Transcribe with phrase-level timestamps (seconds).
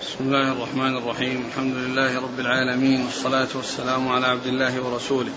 [0.00, 1.44] بسم الله الرحمن الرحيم.
[1.48, 5.32] الحمد لله رب العالمين والصلاة والسلام على عبد الله ورسوله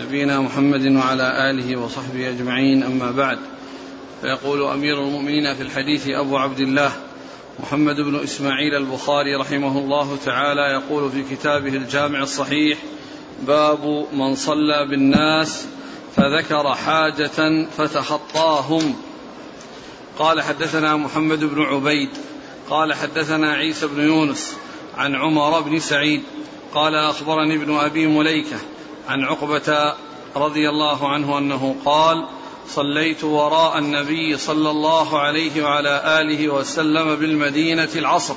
[0.00, 2.82] نبينا محمد وعلى آله وصحبه أجمعين.
[2.82, 3.38] أما بعد
[4.20, 6.92] فيقول أمير المؤمنين في الحديث أبو عبد الله
[7.60, 12.78] محمد بن إسماعيل البخاري رحمه الله تعالى يقول في كتابه الجامع الصحيح
[13.46, 15.66] باب من صلى بالناس
[16.16, 18.94] فذكر حاجة فتخطاهم.
[20.18, 22.10] قال حدثنا محمد بن عبيد
[22.70, 24.56] قال حدثنا عيسى بن يونس
[24.96, 26.22] عن عمر بن سعيد
[26.74, 28.56] قال أخبرني ابن أبي مليكة
[29.08, 29.94] عن عقبة
[30.36, 32.26] رضي الله عنه أنه قال
[32.68, 38.34] صليت وراء النبي صلى الله عليه وعلى آله وسلم بالمدينة العصر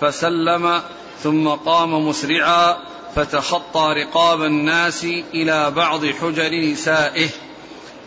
[0.00, 0.82] فسلم
[1.22, 2.76] ثم قام مسرعا
[3.14, 7.28] فتخطى رقاب الناس إلى بعض حجر نسائه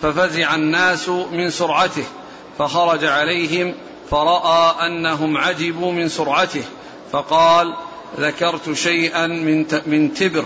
[0.02, 2.06] ففزع الناس من سرعته
[2.60, 3.74] فخرج عليهم
[4.12, 6.64] فراى انهم عجبوا من سرعته
[7.12, 7.76] فقال
[8.20, 10.46] ذكرت شيئا من من تبر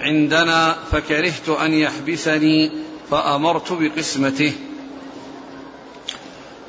[0.00, 2.72] عندنا فكرهت أن يحبسني
[3.10, 4.52] فأمرت بقسمته.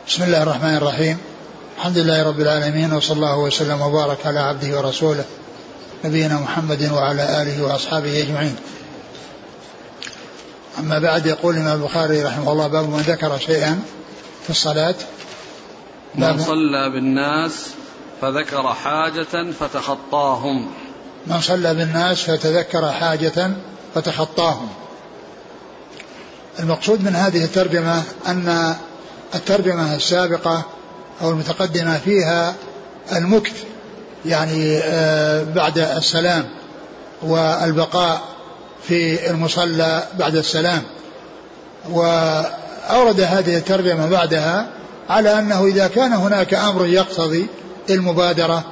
[0.07, 1.17] بسم الله الرحمن الرحيم.
[1.77, 5.25] الحمد لله رب العالمين وصلى الله وسلم وبارك على عبده ورسوله
[6.05, 8.55] نبينا محمد وعلى آله وأصحابه أجمعين.
[10.79, 13.83] أما بعد يقول الإمام البخاري رحمه الله باب من ذكر شيئا
[14.43, 14.95] في الصلاة.
[16.15, 17.69] من صلى بالناس
[18.21, 20.71] فذكر حاجة فتخطاهم.
[21.27, 23.51] من صلى بالناس فتذكر حاجة
[23.95, 24.69] فتخطاهم.
[26.59, 28.75] المقصود من هذه الترجمة أن
[29.35, 30.65] الترجمة السابقة
[31.21, 32.55] أو المتقدمة فيها
[33.11, 33.63] المكث
[34.25, 34.79] يعني
[35.53, 36.49] بعد السلام
[37.21, 38.21] والبقاء
[38.87, 40.81] في المصلى بعد السلام.
[41.89, 44.67] وأورد هذه الترجمة بعدها
[45.09, 47.47] على أنه إذا كان هناك أمر يقتضي
[47.89, 48.63] المبادرة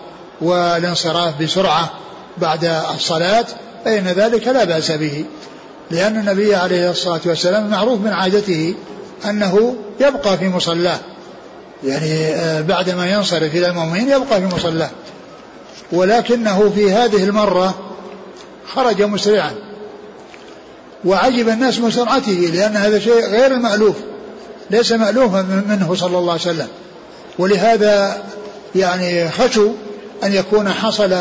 [0.41, 1.89] والانصراف بسرعة
[2.37, 2.65] بعد
[2.95, 3.45] الصلاة
[3.85, 5.25] فإن ذلك لا بأس به.
[5.91, 8.75] لأن النبي عليه الصلاة والسلام معروف من عادته
[9.25, 10.99] أنه يبقى في مصلاه.
[11.83, 12.33] يعني
[12.63, 14.89] بعدما ينصرف إلى المؤمنين يبقى في مصلاه.
[15.91, 17.75] ولكنه في هذه المرة
[18.73, 19.51] خرج مسرعا.
[21.05, 23.95] وعجب الناس من سرعته لأن هذا شيء غير المألوف.
[24.71, 26.67] ليس مألوفا منه صلى الله عليه وسلم.
[27.39, 28.23] ولهذا
[28.75, 29.73] يعني خشوا
[30.23, 31.15] أن يكون حصل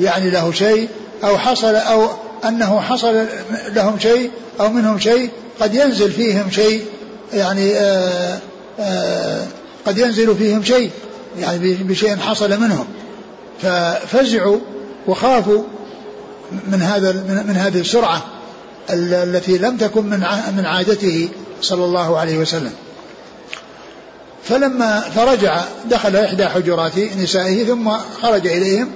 [0.00, 0.88] يعني له شيء
[1.24, 2.08] أو حصل أو
[2.48, 3.26] أنه حصل
[3.68, 4.30] لهم شيء
[4.60, 5.30] أو منهم شيء
[5.60, 6.84] قد ينزل فيهم شيء
[7.32, 8.38] يعني آآ
[8.80, 9.46] آآ
[9.86, 10.90] قد ينزل فيهم شيء
[11.38, 12.86] يعني بشيء حصل منهم.
[13.62, 14.58] ففزعوا
[15.06, 15.62] وخافوا
[16.68, 17.12] من هذا
[17.48, 18.24] من هذه السرعة
[18.90, 20.18] التي لم تكن من
[20.56, 21.28] من عادته.
[21.60, 22.72] صلى الله عليه وسلم.
[24.44, 27.90] فلما فرجع دخل إحدى حجرات نسائه ثم
[28.22, 28.88] خرج إليهم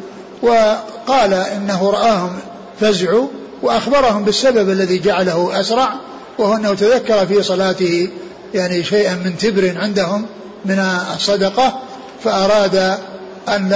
[0.42, 2.38] وقال إنه رآهم
[2.80, 3.28] فزعوا
[3.62, 5.94] وأخبرهم بالسبب الذي جعله أسرع
[6.38, 8.08] وهو أنه تذكر في صلاته
[8.54, 10.26] يعني شيئا من تبر عندهم
[10.64, 10.78] من
[11.14, 11.80] الصدقة
[12.24, 12.98] فأراد
[13.48, 13.72] أن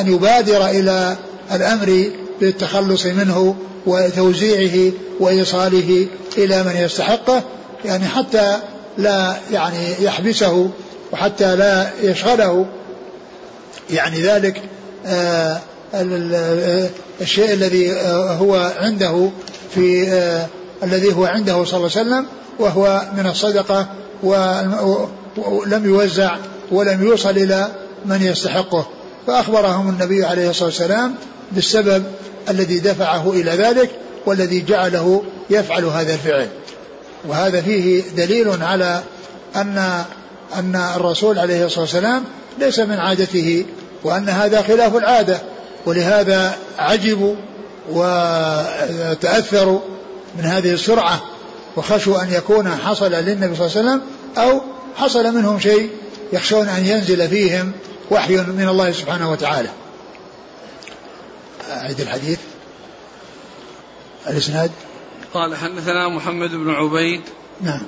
[0.00, 1.16] أن يبادر إلى
[1.52, 6.06] الأمر بالتخلص منه وتوزيعه وإيصاله
[6.38, 7.42] إلى من يستحقه.
[7.84, 8.58] يعني حتى
[8.98, 10.70] لا يعني يحبسه
[11.12, 12.66] وحتى لا يشغله.
[13.90, 14.62] يعني ذلك
[15.06, 15.60] آه
[17.20, 19.30] الشيء الذي هو عنده
[19.74, 20.46] في آه
[20.82, 22.26] الذي هو عنده صلى الله عليه وسلم
[22.58, 23.88] وهو من الصدقة
[25.36, 26.36] ولم يوزع
[26.70, 27.68] ولم يوصل إلى
[28.04, 28.86] من يستحقه.
[29.26, 31.14] فأخبرهم النبي عليه الصلاة والسلام
[31.52, 32.04] بالسبب
[32.50, 33.90] الذي دفعه إلى ذلك
[34.26, 36.48] والذي جعله يفعل هذا الفعل.
[37.28, 39.02] وهذا فيه دليل على
[39.56, 40.04] أن
[40.54, 42.24] أن الرسول عليه الصلاة والسلام
[42.58, 43.66] ليس من عادته
[44.04, 45.38] وأن هذا خلاف العادة
[45.86, 47.34] ولهذا عجبوا
[47.90, 49.80] وتأثروا
[50.38, 51.22] من هذه السرعة
[51.76, 54.00] وخشوا أن يكون حصل للنبي صلى الله عليه وسلم
[54.38, 54.60] أو
[54.96, 55.90] حصل منهم شيء
[56.32, 57.72] يخشون أن ينزل فيهم
[58.10, 59.68] وحي من الله سبحانه وتعالى.
[61.70, 62.38] أعيد الحديث.
[64.28, 64.70] الإسناد؟
[65.34, 67.20] قال حدثنا محمد بن عبيد.
[67.60, 67.80] نعم.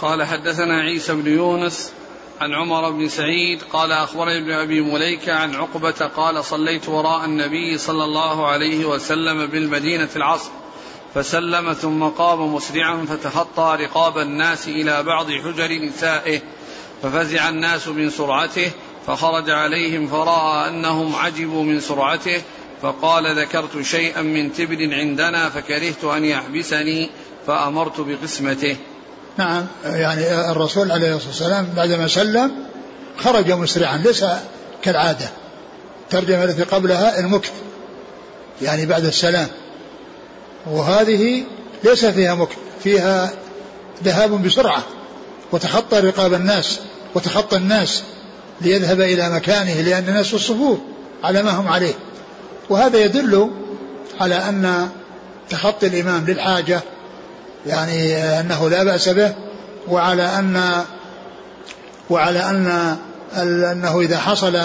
[0.00, 1.92] قال حدثنا عيسى بن يونس
[2.40, 3.62] عن عمر بن سعيد.
[3.72, 9.46] قال أخبرني ابن أبي مليكة عن عقبة قال صليت وراء النبي صلى الله عليه وسلم
[9.46, 10.50] بالمدينة العصر.
[11.14, 16.40] فسلم ثم قام مسرعا فتخطى رقاب الناس إلى بعض حجر نسائه.
[17.02, 18.70] ففزع الناس من سرعته
[19.06, 22.42] فخرج عليهم فرأى أنهم عجبوا من سرعته
[22.82, 27.10] فقال ذكرت شيئا من تبر عندنا فكرهت أن يحبسني
[27.46, 28.76] فأمرت بقسمته.
[29.38, 32.52] نعم يعني الرسول عليه الصلاة والسلام بعدما سلم
[33.16, 34.24] خرج مسرعا ليس
[34.82, 35.28] كالعادة.
[36.02, 37.52] الترجمة التي قبلها المكت
[38.62, 39.48] يعني بعد السلام.
[40.66, 41.44] وهذه
[41.84, 43.30] ليس فيها مكت فيها
[44.04, 44.82] ذهاب بسرعة.
[45.52, 46.80] وتخطى رقاب الناس
[47.14, 48.02] وتخطى الناس
[48.60, 50.78] ليذهب إلى مكانه لأن الناس في الصفوف
[51.24, 51.94] على ما هم عليه.
[52.70, 53.50] وهذا يدل
[54.20, 54.88] على أن
[55.50, 56.80] تخطي الإمام للحاجة
[57.66, 59.34] يعني أنه لا بأس به
[59.88, 60.84] وعلى أن
[62.10, 62.96] وعلى أن
[63.72, 64.60] أنه إذا حصل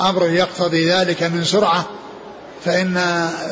[0.00, 1.84] أمر يقتضي ذلك من سرعة
[2.64, 2.96] فإن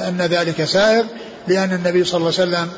[0.08, 1.04] أن ذلك سائغ
[1.48, 2.68] لأن النبي صلى الله عليه وسلم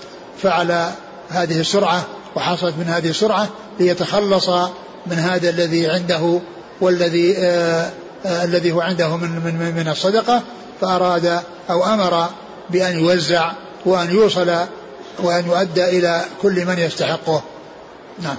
[0.42, 0.90] فعل
[1.30, 2.02] هذه السرعة
[2.36, 3.48] وحصلت من هذه السرعة
[3.80, 4.48] ليتخلص
[5.06, 6.40] من هذا الذي عنده
[6.80, 7.90] والذي آه
[8.26, 10.42] آه الذي هو عنده من من من الصدقة
[10.80, 11.40] فأراد
[11.70, 12.28] أو أمر
[12.70, 13.52] بأن يوزع
[13.86, 14.56] وأن يوصل
[15.18, 17.42] وأن يؤدى إلى كل من يستحقه.
[18.22, 18.36] نعم.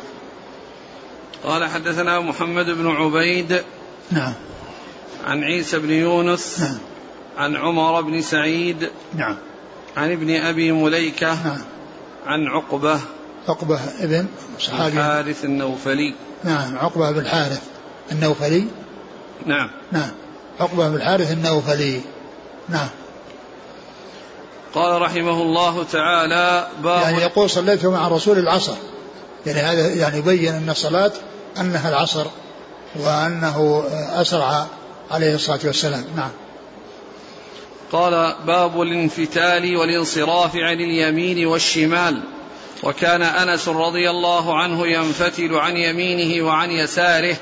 [1.43, 3.63] قال حدثنا محمد بن عبيد
[4.11, 4.33] نعم.
[5.25, 6.77] عن عيسى بن يونس نعم.
[7.37, 9.37] عن عمر بن سعيد نعم.
[9.97, 11.61] عن ابن أبي مليكة نعم.
[12.25, 12.99] عن عقبة
[13.47, 14.27] عقبة ابن
[14.59, 14.97] صحابي.
[14.97, 16.13] الحارث النوفلي.
[16.43, 16.77] نعم.
[16.77, 17.61] عقبة بن الحارث
[18.11, 18.67] النوفلي.
[19.45, 19.69] نعم.
[19.91, 20.11] نعم.
[20.59, 22.01] عقبة بن الحارث النوفلي.
[22.69, 22.89] نعم.
[24.73, 28.73] قال رحمه الله تعالى باب يعني يقول صليت مع الرسول العصر.
[29.45, 31.11] يعني هذا يعني يبين أن الصلاة
[31.59, 32.25] أنها العصر
[32.95, 33.83] وأنه
[34.13, 34.65] أسرع
[35.11, 36.05] عليه الصلاة والسلام.
[36.15, 36.31] نعم.
[37.91, 42.21] قال باب الانفتال والانصراف عن اليمين والشمال.
[42.83, 47.35] وكان أنس رضي الله عنه ينفتل عن يمينه وعن يساره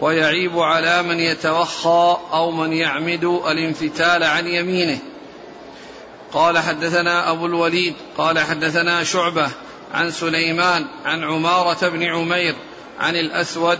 [0.00, 4.98] ويعيب على من يتوخى أو من يعمد الانفتال عن يمينه.
[6.32, 9.50] قال حدثنا أبو الوليد قال حدثنا شعبة
[9.94, 12.54] عن سليمان عن عمارة بن عمير
[13.00, 13.78] عن الأسود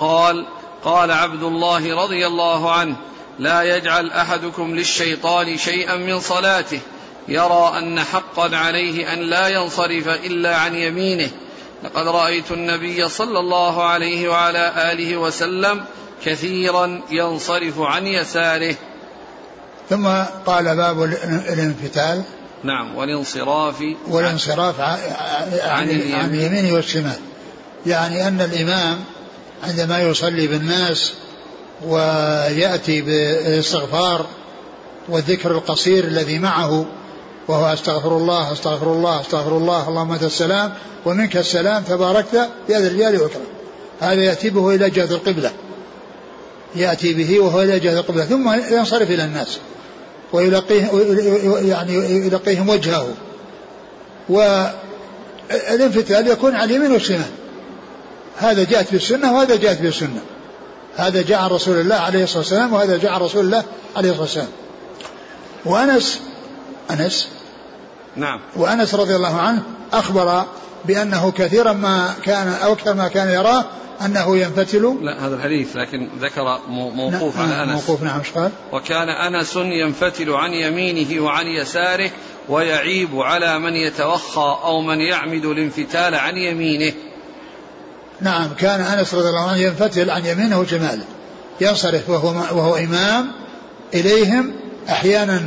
[0.00, 0.46] قال
[0.84, 2.96] قال عبد الله رضي الله عنه
[3.38, 6.80] لا يجعل أحدكم للشيطان شيئا من صلاته
[7.28, 11.30] يرى أن حقا عليه أن لا ينصرف إلا عن يمينه.
[11.84, 15.84] لقد رأيت النبي صلى الله عليه وعلى آله وسلم
[16.24, 18.74] كثيرا ينصرف عن يساره.
[19.90, 20.06] ثم
[20.46, 21.02] قال باب
[21.52, 22.22] الانفتال.
[22.64, 24.98] نعم والانصراف والانصراف عن,
[25.62, 27.18] عن, عن اليمين والشمال.
[27.86, 28.98] يعني أن الإمام
[29.62, 31.14] عندما يصلي بالناس
[31.82, 34.26] ويأتي بالاستغفار
[35.08, 36.86] والذكر القصير الذي معه
[37.48, 40.72] وهو أستغفر الله أستغفر الله أستغفر الله اللهم أنت السلام
[41.06, 43.44] ومنك السلام تباركت يا ذا الجلال والإكرام.
[44.00, 45.52] هذا ياتي به إلى جهة القبلة.
[46.76, 49.58] يأتي به وهو إلى جهة القبلة ثم ينصرف إلى الناس.
[50.32, 50.90] ويلقيه
[51.68, 51.94] يعني
[52.26, 53.08] يلقيهم وجهه.
[54.28, 57.30] والانفتال يكون على اليمين والشمال.
[58.38, 60.20] هذا جاءت في السنة وهذا جاءت في السنة
[60.96, 63.64] هذا جاء عن رسول الله عليه الصلاة والسلام وهذا جاء عن رسول الله
[63.96, 64.48] عليه الصلاة والسلام.
[65.64, 66.20] وأنس
[66.90, 67.28] أنس
[68.18, 68.40] نعم.
[68.56, 69.62] وأنس رضي الله عنه
[69.92, 70.44] أخبر
[70.84, 73.64] بأنه كثيرا ما كان أو أكثر ما كان يراه
[74.04, 74.98] أنه ينفتل.
[75.02, 77.72] لا هذا الحديث لكن ذكر موقوف نعم على أنس.
[77.72, 82.10] موقوف نعم قال؟ وكان أنس ينفتل عن يمينه وعن يساره
[82.48, 86.92] ويعيب على من يتوخى أو من يعمد الانفتال عن يمينه.
[88.20, 91.04] نعم كان أنس رضي الله عنه ينفتل عن يمينه وشماله
[91.60, 93.32] ينصرف وهو وهو إمام
[93.94, 94.54] إليهم
[94.88, 95.42] أحيانا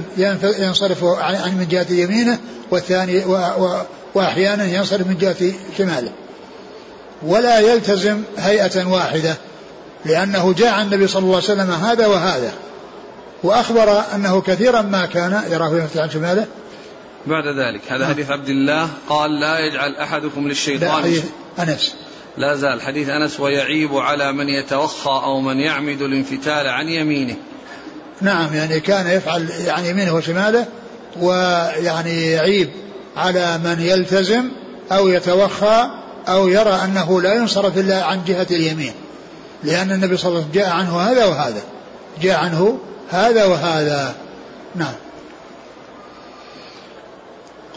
[0.60, 2.40] ينصرف عن من جهة يمينه
[2.72, 3.82] والثاني و و
[4.14, 6.12] وأحيانا ينصرف من جهة شماله.
[7.24, 9.38] ولا يلتزم هيئة واحدة
[10.06, 12.54] لأنه جاء عن النبي صلى الله عليه وسلم هذا وهذا
[13.44, 16.48] وأخبر أنه كثيرا ما كان يراه ينفتل عن شماله.
[17.28, 21.24] بعد ذلك هذا حديث عبد الله قال لا يجعل أحدكم لا للشيطان حديث
[21.60, 21.96] أنس.
[22.38, 27.36] لا زال حديث أنس ويعيب على من يتوخى أو من يعمد الانفتال عن يمينه.
[28.22, 30.66] نعم يعني كان يفعل عن يمينه وشماله
[31.20, 32.70] ويعني يعيب
[33.18, 34.52] على من يلتزم
[34.92, 35.90] أو يتوخى
[36.28, 38.94] أو يرى أنه لا ينصرف إلا عن جهة اليمين.
[39.64, 41.62] لأن النبي صلى الله عليه وسلم جاء عنه هذا وهذا.
[42.22, 44.16] جاء عنه هذا وهذا.
[44.76, 44.94] نعم.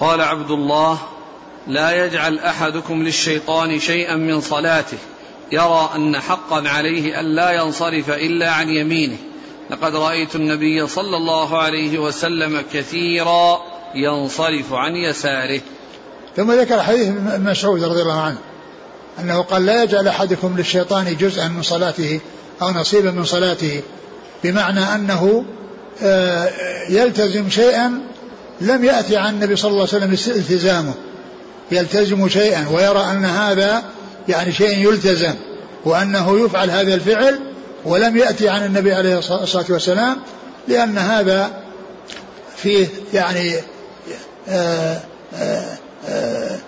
[0.01, 0.99] قال عبد الله
[1.67, 4.99] لا يجعل أحدكم للشيطان شيئا من صلاته.
[5.53, 9.17] يرى أن حقا عليه أن لا ينصرف إلا عن يمينه.
[9.71, 13.61] لقد رأيت النبي صلى الله عليه وسلم كثيرا
[13.95, 15.61] ينصرف عن يساره.
[16.37, 18.39] ثم ذكر حديث ابن مسعود رضي الله عنه
[19.21, 22.21] أنه قال لا يجعل أحدكم للشيطان جزءا من صلاته
[22.63, 23.83] أو نصيبا من صلاته
[24.45, 25.45] بمعنى أنه
[26.03, 26.51] آه،
[26.89, 28.01] يلتزم شيئا
[28.61, 30.95] لم يأتي عن النبي صلى الله عليه وسلم التزامه.
[31.73, 33.83] يلتزم شيئا ويرى أن هذا
[34.29, 35.35] يعني شيء يلتزم
[35.85, 37.54] وأنه يفعل هذا الفعل
[37.85, 40.17] ولم يأتي عن النبي عليه الصلاة والسلام
[40.69, 41.51] لأن هذا
[42.57, 43.55] فيه يعني
[44.49, 45.01] آآ
[45.39, 46.59] آآ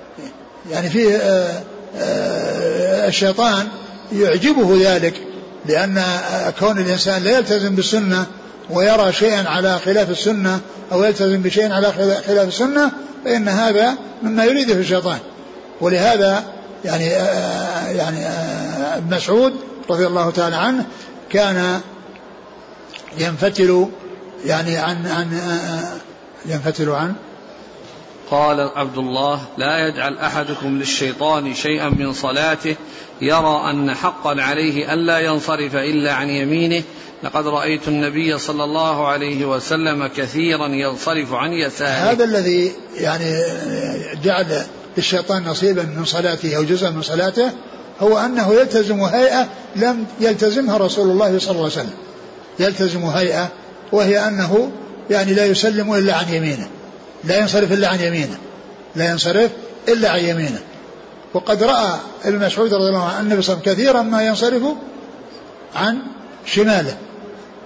[0.71, 1.63] يعني فيه آآ
[3.09, 3.69] الشيطان
[4.13, 5.15] يعجبه ذلك
[5.67, 6.03] لأن
[6.59, 8.27] كون الإنسان لا يلتزم بالسنة
[8.71, 10.61] ويرى شيئا على خلاف السنة
[10.93, 11.93] أو يلتزم بشيء على
[12.27, 12.91] خلاف السنة
[13.25, 15.19] فإن هذا مما يريده الشيطان.
[15.81, 16.45] ولهذا
[16.85, 17.07] يعني
[17.97, 18.27] يعني
[18.97, 19.53] ابن مسعود
[19.91, 20.87] رضي الله تعالى عنه
[21.31, 21.81] كان
[23.19, 23.89] ينفتل
[24.45, 25.41] يعني عن عن
[26.47, 27.15] ينفتل عن.
[28.31, 32.77] قال عبد الله لا يجعل أحدكم للشيطان شيئا من صلاته
[33.21, 36.83] يرى أن حقا عليه الا ينصرف إلا عن يمينه.
[37.23, 41.89] لقد رأيت النبي صلى الله عليه وسلم كثيرا ينصرف عن يساره.
[41.89, 43.43] هذا الذي يعني
[44.25, 44.63] جعل
[44.97, 47.53] للشيطان نصيبا من صلاته أو جزءا من صلاته
[48.01, 51.95] هو أنه يلتزم هيئة لم يلتزمها رسول الله صلى الله عليه وسلم.
[52.59, 53.49] يلتزم هيئة
[53.93, 54.71] وهي أنه
[55.11, 56.69] يعني لا يسلم إلا عن يمينه.
[57.25, 58.39] لا ينصرف إلا عن يمينه.
[58.97, 59.51] لا ينصرف
[59.89, 60.61] إلا عن يمينه.
[61.35, 64.63] وقد رأى ابن مسعود رضي الله عنه النبي صلى الله عليه وسلم كثيرا ما ينصرف
[65.75, 65.99] عن
[66.47, 66.97] شماله.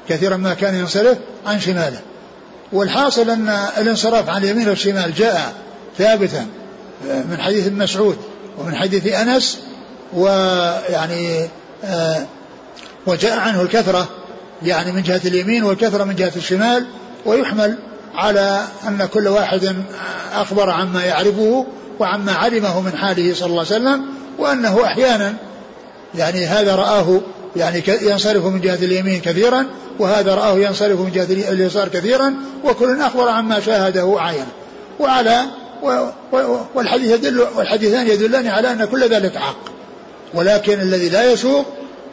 [0.09, 2.01] كثيرا ما كان ينصرف عن شماله.
[2.73, 5.53] والحاصل أن الانصراف عن اليمين والشمال جاء
[5.99, 6.47] ثابتا
[7.05, 8.17] من حديث ابن مسعود
[8.59, 9.59] ومن حديث أنس
[10.15, 11.49] ويعني
[11.85, 12.27] آه
[13.07, 14.09] وجاء عنه الكثرة
[14.63, 16.87] يعني من جهة اليمين والكثرة من جهة الشمال
[17.27, 17.79] ويحمل
[18.15, 19.77] على أن كل واحد
[20.33, 21.67] أخبر عما يعرفه
[21.99, 24.05] وعما علمه من حاله صلى الله عليه وسلم
[24.39, 25.35] وأنه أحيانا
[26.15, 27.21] يعني هذا رآه
[27.57, 29.67] يعني ينصرف من جهة اليمين كثيرا
[29.99, 34.47] وهذا رآه ينصرف من جهة اليسار كثيرا وكل أخبر عما شاهده وعاينه
[35.01, 35.45] وعلى
[36.75, 39.70] والحديث يدل والحديثان يدلان على أن كل ذلك حق.
[40.35, 41.67] ولكن الذي لا يسوق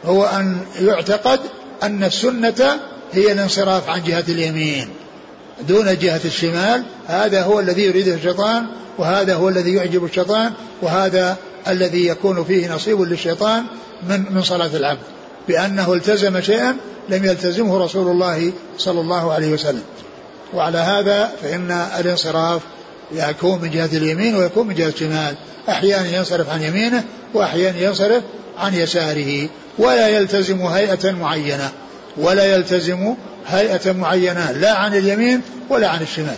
[0.04, 1.40] هو أن يعتقد
[1.82, 2.78] أن السنة
[3.12, 4.88] هي الانصراف عن جهة اليمين
[5.68, 6.82] دون جهة الشمال.
[7.06, 8.66] هذا هو الذي يريده الشيطان
[8.98, 11.36] وهذا هو الذي يعجب الشيطان وهذا
[11.68, 13.64] الذي يكون فيه نصيب للشيطان
[14.08, 15.02] من من صلاة العبد.
[15.48, 16.76] بأنه التزم شيئا
[17.08, 19.82] لم يلتزمه رسول الله صلى الله عليه وسلم.
[20.54, 21.70] وعلى هذا فإن
[22.00, 22.62] الانصراف
[23.12, 25.34] يكون من جهة اليمين ويكون من جهة الشمال.
[25.68, 28.22] أحيانا ينصرف عن يمينه وأحيانا ينصرف
[28.58, 29.48] عن يساره.
[29.78, 31.72] ولا يلتزم هيئة معينة.
[32.16, 33.14] ولا يلتزم
[33.46, 34.52] هيئة معينة.
[34.52, 36.36] لا عن اليمين ولا عن الشمال.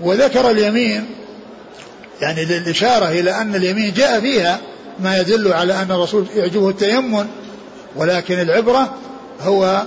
[0.00, 1.06] وذكر اليمين
[2.20, 4.60] يعني للإشارة إلى أن اليمين جاء فيها
[5.00, 7.26] ما يدل على أن الرسول يعجبه التيمم.
[7.96, 8.94] ولكن العبرة
[9.40, 9.82] هو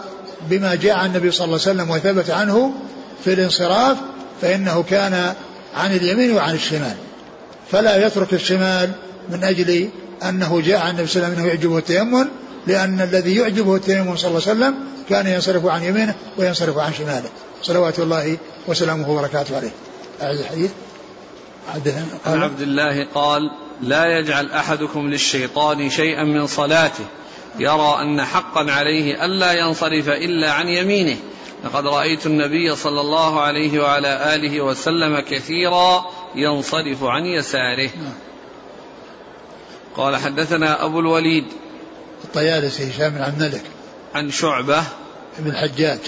[0.49, 2.71] بما جاء عن النبي صلى الله عليه وسلم وثبت عنه
[3.23, 3.97] في الانصراف
[4.41, 5.33] فإنه كان
[5.75, 6.96] عن اليمين وعن الشمال.
[7.72, 8.92] فلا يترك الشمال
[9.30, 9.89] من أجل
[10.24, 12.27] أنه جاء عن النبي صلى الله عليه وسلم أنه يعجبه التيمم
[12.68, 14.75] لأن الذي يعجبه التيمم صلى الله عليه وسلم
[15.10, 17.30] كان ينصرف عن يمينه وينصرف عن شماله.
[17.63, 18.38] صلوات الله
[18.68, 19.72] وسلامه وبركاته عليه.
[20.22, 20.72] أعيد الحديث.
[22.25, 23.42] عن عبد الله قال
[23.82, 27.06] لا يجعل أحدكم للشيطان شيئا من صلاته.
[27.60, 31.18] يرى أن حقا عليه ألا ينصرف إلا عن يمينه.
[31.63, 36.05] لقد رأيت النبي صلى الله عليه وعلى آله وسلم كثيرا
[36.36, 37.89] ينصرف عن يساره.
[39.96, 41.46] قال حدثنا أبو الوليد
[42.24, 43.63] الطيالسي هشام بن عبد الملك.
[44.15, 44.84] عن شعبة
[45.39, 46.00] بن الحجاج.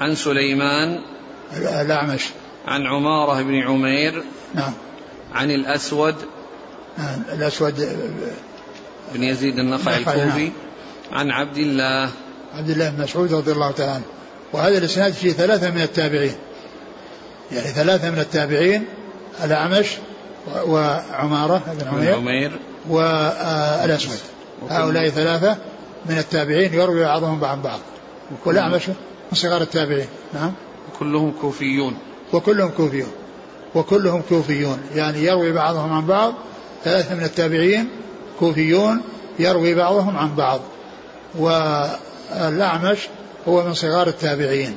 [0.00, 1.00] عن سليمان
[1.56, 2.24] الأعمش.
[2.66, 4.22] عن عمارة بن عمير
[4.54, 4.72] نعم.
[5.32, 6.14] عن الأسود
[6.98, 7.22] نعم.
[7.32, 7.88] الأسود
[9.14, 10.52] بن يزيد النخعي الكوفي نعم.
[11.12, 12.10] عن عبد الله
[12.54, 14.04] عبد الله بن مسعود رضي الله تعالى عنه.
[14.54, 16.34] وهذا الإسناد فيه ثلاثة من التابعين.
[17.52, 18.84] يعني ثلاثة من التابعين
[19.44, 19.86] الأعمش
[20.66, 22.52] وعمارة بن عمير, عمير
[22.88, 24.18] والأسود
[24.70, 25.56] هؤلاء ثلاثة
[26.06, 27.80] من التابعين يروي بعضهم عن بعض
[28.44, 28.94] والأعمش من
[29.32, 30.06] صغار التابعين.
[30.34, 30.52] نعم.
[30.98, 31.96] كلهم كوفيون.
[32.32, 33.12] وكلهم كوفيون.
[33.74, 34.78] وكلهم كوفيون.
[34.94, 36.34] يعني يروي بعضهم عن بعض.
[36.84, 37.88] ثلاثة من التابعين
[38.38, 39.00] كوفيون
[39.38, 40.60] يروي بعضهم عن بعض.
[41.38, 42.98] والأعمش
[43.48, 44.76] هو من صغار التابعين.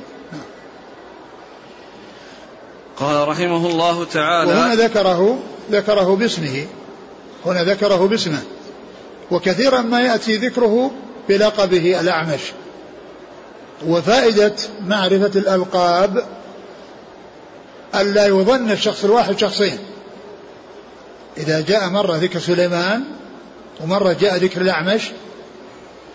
[2.96, 5.38] قال رحمه الله تعالى وهنا ذكره
[5.70, 6.66] ذكره باسمه.
[7.46, 8.42] هنا ذكره باسمه.
[9.30, 10.90] وكثيرا ما يأتي ذكره
[11.28, 12.40] بلقبه الأعمش.
[13.86, 14.54] وفائدة
[14.86, 16.26] معرفة الألقاب
[17.94, 19.78] ألا يظن الشخص الواحد شخصين.
[21.36, 23.04] إذا جاء مرة ذكر سليمان
[23.80, 25.02] ومرة جاء ذكر الأعمش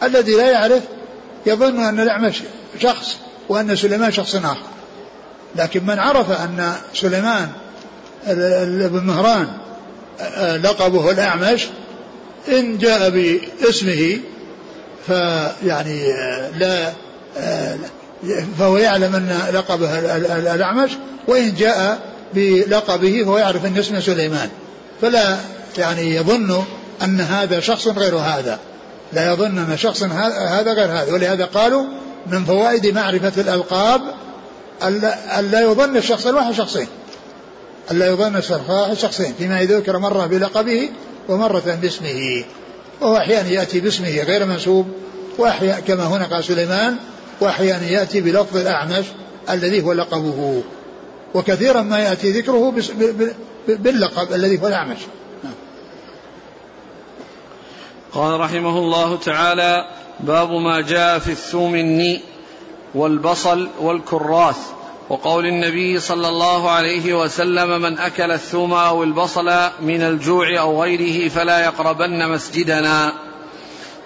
[0.04, 0.84] الذي لا يعرف
[1.46, 2.42] يظن أن الأعمش
[2.80, 3.18] شخص
[3.50, 4.58] وأن سليمان شخص آخر.
[5.56, 7.50] لكن من عرف أن سليمان
[8.88, 9.48] بن مهران
[10.64, 11.68] لقبه الأعمش
[12.48, 14.20] إن جاء باسمه
[15.08, 16.14] فيعني
[16.58, 16.94] لا
[18.60, 20.00] فهو يعلم أن لقبه
[20.54, 20.92] الأعمش
[21.28, 22.00] وإن جاء
[22.34, 24.50] بلقبه فهو يعرف أن اسمه سليمان.
[25.02, 25.38] فلا
[25.78, 26.64] يعني يظن
[27.04, 28.60] أن هذا شخص غير هذا.
[29.14, 31.14] لا يظن أن شخص هذا غير هذا.
[31.14, 31.84] ولهذا قالوا
[32.28, 34.02] من فوائد معرفة الألقاب
[35.40, 36.88] ألا يظن الشخص الواحد شخصين.
[37.92, 40.90] ألا يظن الشخص الواحد شخصين فيما إذا ذكر مرة بلقبه
[41.30, 42.44] ومرة باسمه.
[43.02, 44.88] وهو أحيانا يأتي باسمه غير منسوب
[45.38, 46.96] وأحيانا كما هنا قال سليمان
[47.42, 49.06] وأحيانا يأتي بلفظ الأعمش
[49.50, 50.64] الذي هو لقبه.
[51.34, 52.74] وكثيرا ما يأتي ذكره
[53.68, 55.00] باللقب الذي هو الأعمش.
[58.14, 59.88] قال رحمه الله تعالى
[60.20, 62.22] باب ما جاء في الثوم النيء
[62.96, 64.58] والبصل والكراث.
[65.10, 71.30] وقول النبي صلى الله عليه وسلم من أكل الثوم أو البصل من الجوع أو غيره
[71.30, 73.14] فلا يقربن مسجدنا.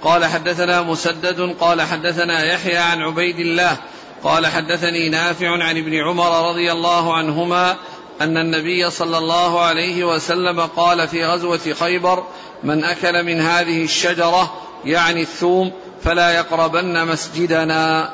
[0.04, 3.78] قال حدثنا مسدد قال حدثنا يحيى عن عبيد الله
[4.24, 7.76] قال حدثني نافع عن ابن عمر رضي الله عنهما
[8.22, 12.24] أن النبي صلى الله عليه وسلم قال في غزوة خيبر
[12.64, 14.54] من أكل من هذه الشجرة
[14.86, 15.72] يعني الثوم
[16.04, 18.10] فلا يقربن مسجدنا.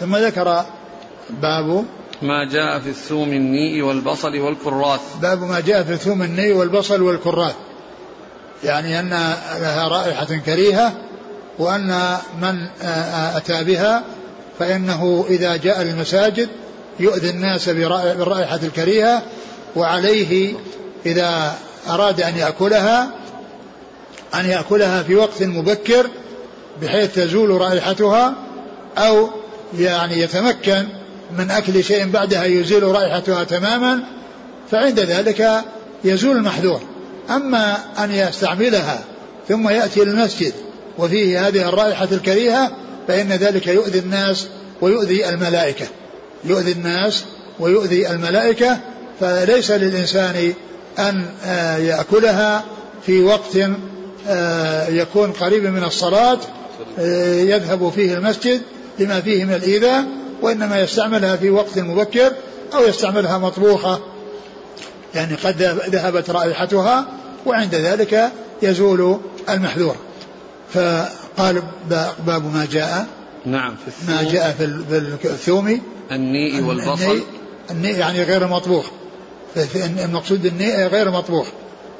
[0.00, 0.64] ثم ذكر
[1.30, 1.84] باب
[2.22, 5.00] ما جاء في الثوم النيء والبصل والكراث.
[5.22, 7.54] باب ما جاء في الثوم النيء والبصل والكراث.
[8.64, 9.10] يعني أن
[9.60, 10.92] لها رائحة كريهة
[11.58, 12.66] وأن من
[13.36, 14.04] أتى بها
[14.58, 16.48] فإنه إذا جاء للمساجد
[17.00, 19.22] يؤذي الناس بالرائحة الكريهة
[19.76, 20.54] وعليه
[21.06, 21.54] إذا
[21.88, 23.10] أراد أن يأكلها
[24.34, 26.10] أن يأكلها في وقت مبكر
[26.82, 28.34] بحيث تزول رائحتها
[28.98, 29.28] أو
[29.78, 30.86] يعني يتمكن
[31.38, 34.00] من أكل شيء بعدها يزيل رائحتها تماما
[34.70, 35.64] فعند ذلك
[36.04, 36.80] يزول المحذور.
[37.30, 39.04] أما أن يستعملها
[39.48, 40.52] ثم يأتي للمسجد
[40.98, 42.70] وفيه هذه الرائحة الكريهة
[43.08, 44.48] فإن ذلك يؤذي الناس
[44.80, 45.86] ويؤذي الملائكة.
[46.44, 47.24] يؤذي الناس
[47.60, 48.78] ويؤذي الملائكة
[49.20, 50.52] فليس للإنسان
[50.98, 52.64] أن آه، يأكلها
[53.06, 53.56] في وقت
[54.28, 56.38] آه، يكون قريب من الصلاة
[56.98, 58.60] آه، يذهب فيه المسجد
[58.98, 60.04] لما فيه من الإيذاء
[60.42, 62.32] وإنما يستعملها في وقت مبكر
[62.74, 64.00] أو يستعملها مطبوخة.
[65.14, 67.06] يعني قد ذهبت رائحتها
[67.46, 69.96] وعند ذلك يزول المحذور.
[70.74, 71.62] فقال
[72.26, 73.06] باب ما جاء.
[73.50, 73.76] نعم.
[73.76, 74.52] في الثوم ما جاء
[75.22, 75.80] في الثوم
[76.12, 77.20] النيء والبصل.
[77.70, 78.86] النيء يعني غير مطبوخ.
[80.04, 81.46] المقصود النيء غير مطبوخ.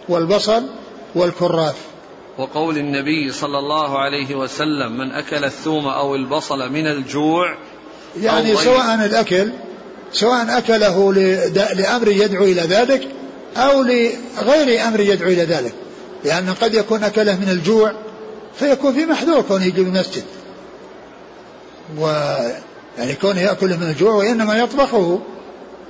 [0.09, 0.63] والبصل
[1.15, 1.77] والكراث.
[2.39, 7.59] وقول النبي صلى الله عليه وسلم من أكل الثوم أو البصل من الجوع
[8.21, 9.53] يعني سواء الأكل
[10.13, 11.13] سواء أكله
[11.75, 13.09] لأمر يدعو إلى ذلك
[13.57, 15.73] أو لغير أمر يدعو إلى ذلك.
[16.25, 17.93] لأن قد يكون أكله من الجوع
[18.59, 20.23] فيكون في محذور كونه يجي المسجد.
[21.99, 22.07] و
[22.99, 25.21] يعني كونه يأكله من الجوع وإنما يطبخه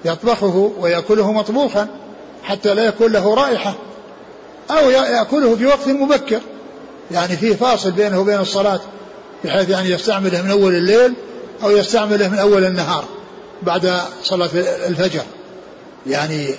[0.04, 1.88] يطبخه ويأكله مطبوخا
[2.42, 3.74] حتى لا يكون له رائحة
[4.70, 6.40] أو يأكله في وقت مبكر.
[7.11, 8.80] يعني فيه فاصل بينه وبين الصلاة
[9.44, 11.14] بحيث يعني يستعمله من أول الليل
[11.62, 13.04] أو يستعمله من أول النهار
[13.62, 14.50] بعد صلاة
[14.88, 15.22] الفجر.
[16.06, 16.54] يعني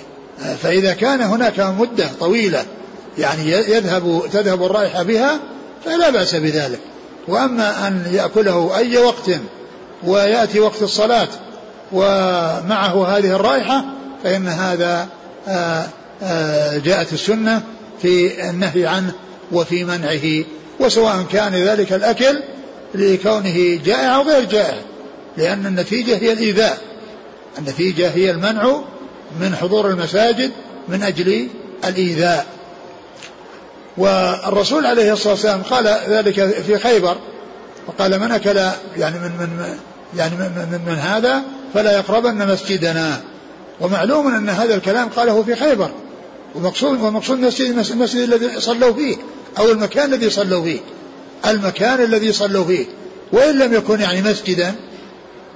[0.62, 2.64] فإذا كان هناك مدة طويلة
[3.18, 5.40] يعني يذهب تذهب الرائحة بها
[5.84, 6.80] فلا بأس بذلك.
[7.30, 9.30] وأما أن يأكله أي وقت
[10.04, 11.28] ويأتي وقت الصلاة
[11.92, 13.84] ومعه هذه الرائحة
[14.24, 15.08] فإن هذا
[15.48, 15.86] آه،
[16.22, 17.62] آه، جاءت السنة
[18.02, 19.12] في النهي عنه
[19.52, 20.44] وفي منعه
[20.80, 22.42] وسواء كان ذلك الأكل
[22.94, 24.76] لكونه جائع أو غير جائع
[25.36, 26.78] لأن النتيجة هي الإيذاء.
[27.58, 28.80] النتيجة هي المنع
[29.40, 30.50] من حضور المساجد
[30.88, 31.48] من أجل
[31.84, 32.46] الإيذاء.
[33.96, 37.16] والرسول عليه الصلاة والسلام قال ذلك في خيبر
[37.86, 38.56] وقال من أكل
[38.96, 39.76] يعني من من
[40.16, 41.42] يعني من, من, من هذا
[41.74, 43.20] فلا يقربن مسجدنا.
[43.80, 45.90] ومعلوم أن هذا الكلام قاله في خيبر
[46.54, 49.16] ومقصود ومقصود المسجد المسجد الذي صلوا فيه
[49.58, 50.80] أو المكان الذي صلوا فيه.
[51.46, 52.86] المكان الذي صلوا فيه.
[53.32, 54.74] وإن لم يكن يعني مسجدا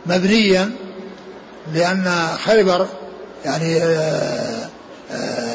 [0.07, 0.71] مبنيا
[1.75, 2.87] لأن خيبر
[3.45, 4.69] يعني آآ
[5.13, 5.54] آآ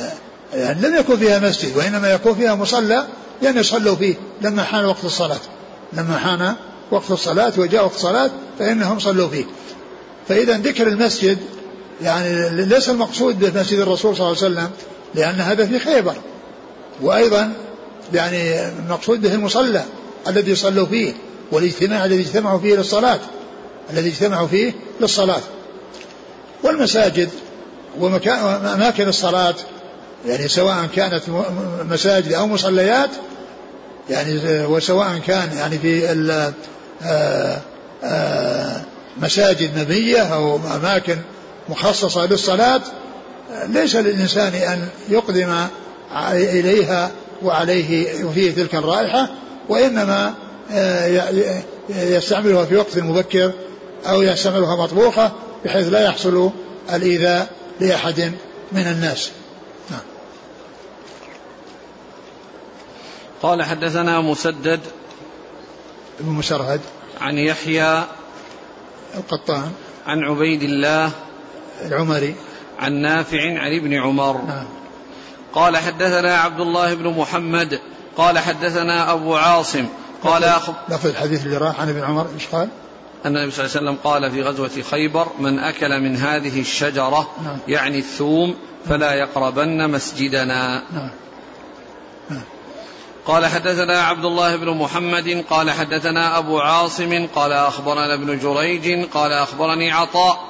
[0.53, 3.05] يعني لم يكن فيها مسجد وإنما يكون فيها مصلى
[3.41, 5.39] لأن يصلوا فيه لما حان وقت الصلاة.
[5.93, 6.55] لما حان
[6.91, 9.45] وقت الصلاة وجاء وقت الصلاة فإنهم صلوا فيه.
[10.27, 11.37] فإذا ذكر المسجد
[12.01, 14.69] يعني ليس المقصود بمسجد الرسول صلى الله عليه وسلم
[15.15, 16.15] لأن هذا في خيبر.
[17.01, 17.53] وأيضا
[18.13, 19.83] يعني المقصود به المصلى
[20.27, 21.13] الذي صلوا فيه
[21.51, 23.19] والاجتماع الذي اجتمعوا فيه للصلاة
[23.93, 25.41] الذي اجتمعوا فيه للصلاة.
[26.63, 27.29] والمساجد
[27.99, 29.55] وأماكن الصلاة
[30.25, 31.23] يعني سواء كانت
[31.89, 33.09] مساجد أو مصليات
[34.09, 36.11] يعني وسواء كان يعني في
[37.03, 37.61] آه،
[38.03, 38.81] آه،
[39.17, 41.17] مساجد مبنية أو أماكن
[41.69, 42.81] مخصصة للصلاة
[43.67, 45.67] ليس للإنسان أن يقدم
[46.31, 47.11] إليها
[47.43, 49.29] وعليه وفيه تلك الرائحة
[49.69, 50.33] وإنما
[50.71, 51.31] آه،
[51.89, 53.51] يستعملها في وقت مبكر
[54.05, 55.31] أو يستعملها مطبوخة
[55.65, 56.51] بحيث لا يحصل
[56.93, 57.47] الإيذاء
[57.79, 58.31] لأحد
[58.71, 59.31] من الناس.
[63.41, 64.79] قال حدثنا مسدد
[66.19, 66.81] ابن مسرهد
[67.21, 68.03] عن يحيى
[69.17, 69.71] القطان
[70.07, 71.11] عن عبيد الله
[71.85, 72.35] العمري
[72.79, 74.65] عن نافع عن ابن عمر نعم
[75.53, 77.79] قال حدثنا عبد الله بن محمد
[78.17, 79.85] قال حدثنا أبو عاصم
[80.23, 80.41] قال.
[80.89, 82.69] لفظ الحديث اللي راح عن ابن عمر إيش قال؟
[83.25, 87.29] أن النبي صلى الله عليه وسلم قال في غزوة خيبر من أكل من هذه الشجرة
[87.43, 87.57] نعم.
[87.67, 88.55] يعني الثوم
[88.89, 91.09] فلا يقربن مسجدنا نعم.
[92.29, 92.41] نعم.
[93.29, 99.31] قال حدثنا عبد الله بن محمد قال حدثنا أبو عاصم قال أخبرنا ابن جريج قال
[99.31, 100.49] أخبرني عطاء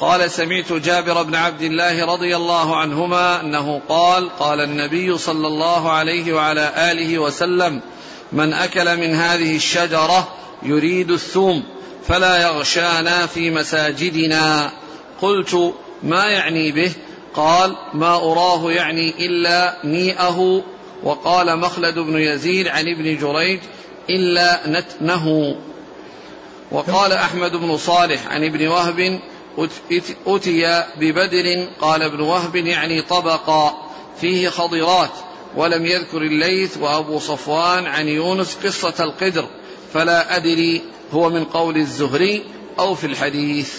[0.00, 5.90] قال سمعت جابر بن عبد الله رضي الله عنهما أنه قال قال النبي صلى الله
[5.90, 7.80] عليه وعلى آله وسلم
[8.32, 10.28] من أكل من هذه الشجرة
[10.62, 11.64] يريد الثوم
[12.06, 14.70] فلا يغشانا في مساجدنا.
[15.22, 16.92] قلت ما يعني به؟
[17.34, 20.62] قال ما أراه يعني إلا نيئه
[21.02, 23.60] وقال مخلد بن يزيد عن ابن جريج
[24.10, 25.56] إلا نتنه.
[26.70, 29.20] وقال أحمد بن صالح عن ابن وهب
[30.26, 35.10] أتي ببدر قال ابن وهب يعني طبقا فيه خضرات
[35.56, 39.44] ولم يذكر الليث وأبو صفوان عن يونس قصة القدر
[39.94, 40.82] فلا أدري
[41.12, 42.44] هو من قول الزهري
[42.78, 43.74] أو في الحديث.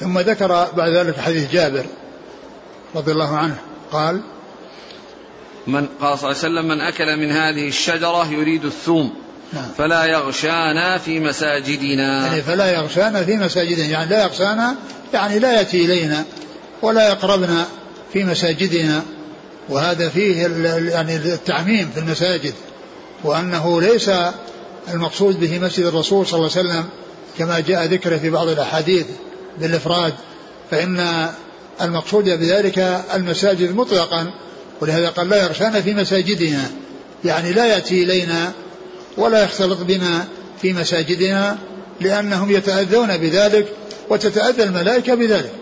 [0.00, 1.84] ثم ذكر بعد ذلك حديث جابر
[2.94, 3.56] رضي الله عنه
[3.92, 4.20] قال
[5.66, 9.14] من قال صلى الله عليه وسلم من أكل من هذه الشجرة يريد الثوم
[9.52, 9.68] نعم.
[9.78, 14.76] فلا يغشانا في مساجدنا يعني فلا يغشانا في مساجدنا يعني لا يغشانا
[15.14, 16.24] يعني لا يأتي إلينا
[16.82, 17.66] ولا يقربنا
[18.12, 19.02] في مساجدنا
[19.68, 20.42] وهذا فيه
[20.90, 22.54] يعني التعميم في المساجد
[23.24, 24.10] وأنه ليس
[24.94, 26.84] المقصود به مسجد الرسول صلى الله عليه وسلم
[27.38, 29.06] كما جاء ذكره في بعض الأحاديث
[29.58, 30.14] بالإفراد
[30.70, 31.28] فإن
[31.80, 34.30] المقصود بذلك المساجد مطلقا
[34.80, 36.70] ولهذا قال لا يغشانا في مساجدنا.
[37.24, 38.52] يعني لا يأتي إلينا
[39.16, 40.28] ولا يختلط بنا
[40.62, 41.58] في مساجدنا
[42.00, 43.66] لأنهم يتأذون بذلك
[44.10, 45.52] وتتأذى الملائكة بذلك.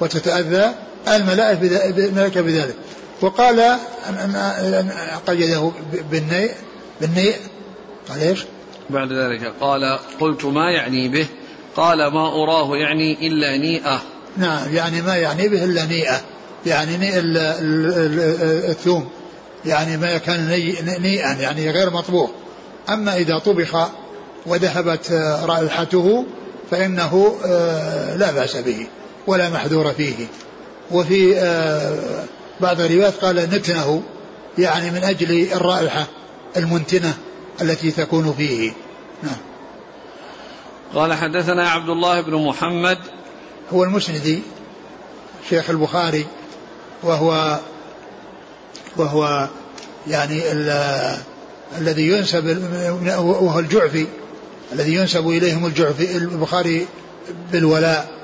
[0.00, 0.74] وتتأذى
[1.08, 2.74] الملائكة بذلك.
[3.20, 3.60] وقال
[4.08, 4.90] أن
[5.26, 5.72] قيده
[6.10, 6.50] بالنيء
[7.00, 7.34] بالنيء.
[8.08, 8.44] قال إيش؟
[8.90, 11.26] بعد ذلك قال قلت ما يعني به؟
[11.76, 14.02] قال ما أراه يعني إلا نيئة.
[14.36, 16.20] نعم يعني ما يعني به إلا نيئة.
[16.66, 17.12] يعني نيء
[18.70, 19.08] الثوم.
[19.66, 20.48] يعني ما كان
[20.98, 22.30] نيئا يعني غير مطبوخ
[22.88, 23.88] أما إذا طبخ
[24.46, 25.12] وذهبت
[25.44, 26.24] رائحته
[26.70, 28.86] فإنه آه، لا بأس به
[29.26, 30.26] ولا محذور فيه.
[30.90, 32.24] وفي آه،
[32.60, 34.02] بعض الروايات قال نتنه
[34.58, 36.06] يعني من أجل الرائحة
[36.56, 37.14] المنتنة
[37.62, 38.72] التي تكون فيه.
[39.22, 39.36] نعم.
[40.94, 42.98] قال حدثنا عبد الله بن محمد.
[43.72, 44.42] هو المسندي
[45.48, 46.26] شيخ البخاري
[47.04, 47.60] وهو
[48.96, 49.48] وهو
[50.06, 50.52] يعني
[51.78, 52.62] الذي ينسب
[53.18, 54.06] وهو الجعفي
[54.72, 56.86] الذي ينسب إليهم الجعفي البخاري
[57.52, 58.14] بالولاء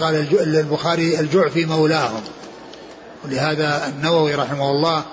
[0.00, 2.20] قال البخاري الجعفي مولاهم.
[3.24, 5.04] ولهذا النووي رحمه الله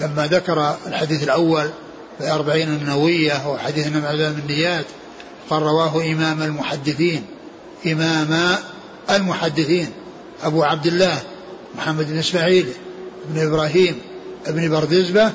[0.00, 1.70] لما ذكر الحديث الأول
[2.18, 4.84] في أربعين النووية وحديث من عذاب النيات
[5.50, 7.26] قال رواه إمام المحدثين
[7.86, 8.56] إمام
[9.10, 9.90] المحدثين
[10.44, 11.22] أبو عبد الله
[11.76, 12.66] محمد بن إسماعيل
[13.28, 13.98] بن إبراهيم
[14.48, 15.32] بن بردزبة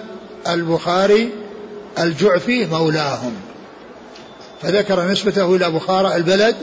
[0.47, 1.29] البخاري
[1.99, 3.33] الجعفي مولاهم.
[4.61, 6.55] فذكر نسبته إلى بخارى البلد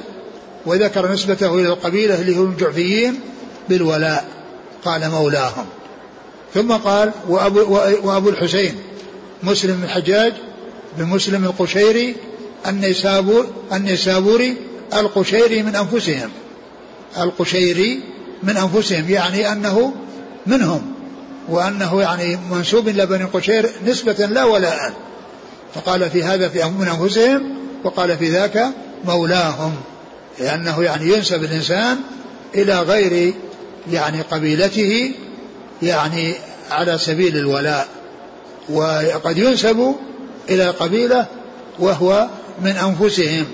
[0.67, 3.21] وذكر نسبته إلى القبيلة اللي هم الجعفيين
[3.69, 4.29] بالولاء
[4.85, 5.67] قال مولاهم.
[6.55, 7.61] ثم قال وأبو,
[8.03, 8.75] وأبو الحسين
[9.43, 10.33] مسلم الحجاج
[10.99, 12.17] بن مسلم القشيري
[12.67, 14.57] النيسابور النيسابوري
[14.95, 16.31] القشيري من أنفسهم.
[17.19, 18.01] القشيري
[18.43, 19.95] من أنفسهم يعني أنه
[20.47, 20.93] منهم
[21.49, 24.93] وأنه يعني منسوب إلى بني قشير نسبة لا ولاء
[25.75, 28.69] فقال في هذا في من أنفسهم وقال في ذاك
[29.05, 29.75] مولاهم
[30.39, 31.99] لأنه يعني ينسب الإنسان
[32.55, 33.35] إلى غير
[33.91, 35.15] يعني قبيلته
[35.83, 36.35] يعني
[36.71, 37.89] على سبيل الولاء
[38.69, 39.95] وقد ينسب
[40.51, 41.27] إلى قبيلة
[41.79, 42.29] وهو
[42.63, 43.47] من أنفسهم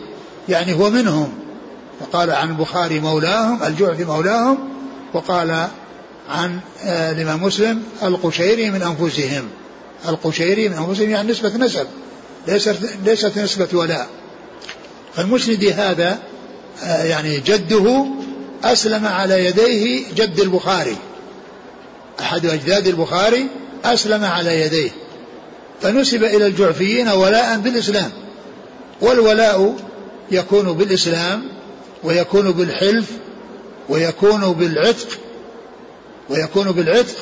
[0.49, 1.33] يعني هو منهم.
[2.01, 4.59] وقال عن البخاري مولاهم الجعفي مولاهم
[5.14, 5.68] وقال
[6.29, 9.48] عن آه، الإمام مسلم القشيري من أنفسهم.
[10.09, 11.87] القشيري من أنفسهم يعني نسبة نسب
[12.48, 14.09] ليست ليست نسبة ولاء.
[15.14, 16.18] فالمسند هذا
[16.85, 18.07] آه، يعني جده
[18.64, 20.96] أسلم على يديه جد البخاري.
[22.20, 23.46] أحد أجداد البخاري
[23.85, 24.90] أسلم على يديه.
[25.83, 28.11] فنسب إلى الجعفيين ولاء بالإسلام.
[29.00, 29.77] والولاء
[30.31, 31.42] يكون بالإسلام
[32.03, 33.07] ويكون بالحلف
[33.88, 35.09] ويكون بالعتق
[36.31, 37.16] ويكون بالعتق.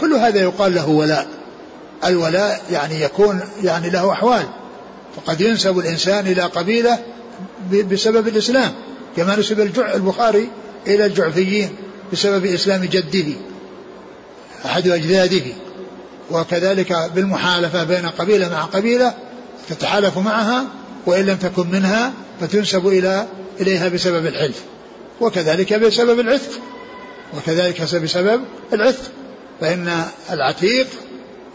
[0.00, 1.26] كل هذا يقال له ولاء.
[2.04, 4.46] الولاء يعني يكون يعني له أحوال.
[5.16, 6.98] فقد ينسب الإنسان إلى قبيلة
[7.72, 8.72] بسبب الإسلام
[9.16, 9.60] كما نسب
[9.94, 10.48] البخاري
[10.86, 11.76] إلى الجعفيين
[12.12, 13.32] بسبب إسلام جده
[14.64, 15.44] أحد أجداده.
[16.30, 19.14] وكذلك بالمحالفة بين قبيلة مع قبيلة
[19.68, 20.64] تتحالف معها
[21.06, 23.26] وإن لم تكن منها فتنسب إلى
[23.60, 24.62] إليها بسبب الحلف.
[25.20, 26.50] وكذلك بسبب العتق.
[27.36, 28.40] وكذلك بسبب
[28.72, 29.10] العتق.
[29.60, 30.86] فإن العتيق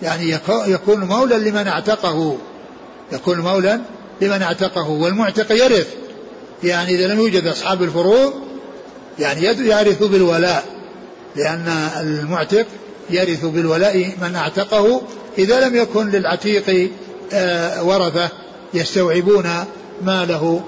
[0.02, 2.38] يعني يكون مولا لمن اعتقه.
[3.12, 3.80] يكون مولا
[4.22, 4.90] لمن اعتقه.
[4.90, 5.88] والمعتق يرث.
[6.64, 8.34] يعني إذا لم يوجد أصحاب الفروض
[9.20, 10.66] يعني يرث بالولاء.
[11.36, 12.66] لأن المعتق
[13.10, 15.02] يرث بالولاء من اعتقه.
[15.38, 16.90] إذا لم يكن للعتيق
[17.34, 18.30] آه، ورثة
[18.74, 19.66] يستوعبون
[20.02, 20.64] ماله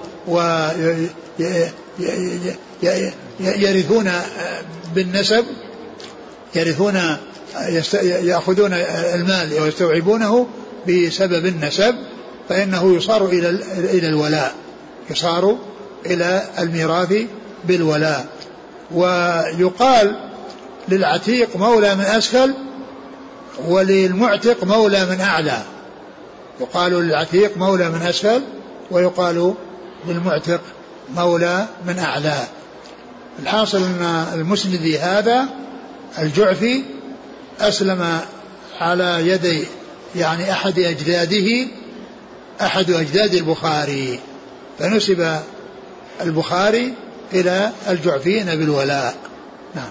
[2.82, 4.10] ويرثون
[4.94, 5.44] بالنسب
[6.54, 7.16] يرثون
[8.02, 8.72] يأخذون
[9.14, 10.46] المال ويستوعبونه
[10.88, 11.94] بسبب النسب
[12.48, 14.54] فإنه يصار إلى إلى الولاء
[15.10, 15.56] يصار
[16.06, 17.14] إلى الميراث
[17.64, 18.26] بالولاء.
[18.94, 20.16] ويقال
[20.88, 22.54] للعتيق مولى من أسفل
[23.66, 25.62] وللمعتق مولى من أعلى.
[26.60, 28.42] يقال للعتيق مولى من أسفل
[28.90, 29.54] ويقال
[30.08, 30.60] للمعتق
[31.14, 32.46] مولى من أعلى.
[33.38, 35.48] الحاصل أن المسندي هذا
[36.18, 36.82] الجعفي
[37.60, 38.20] أسلم
[38.80, 39.64] على يدي
[40.16, 41.66] يعني أحد أجداده
[42.60, 44.20] أحد أجداد البخاري
[44.78, 45.40] فنسب
[46.20, 46.94] البخاري
[47.32, 49.16] إلى الجعفيين بالولاء
[49.74, 49.90] نعم.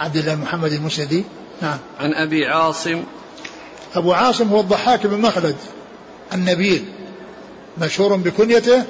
[0.00, 1.24] عبد الله محمد المسندي.
[1.62, 1.78] نعم.
[2.00, 3.04] عن أبي عاصم.
[3.94, 5.56] أبو عاصم هو الضحاك بن مخلد
[6.32, 6.84] النبيل
[7.78, 8.84] مشهور بكنيته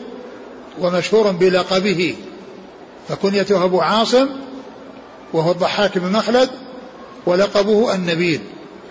[0.80, 2.16] ومشهور بلقبه.
[3.08, 4.28] فكنيته أبو عاصم
[5.32, 6.50] وهو الضحاك بن مخلد
[7.26, 8.40] ولقبه النبيل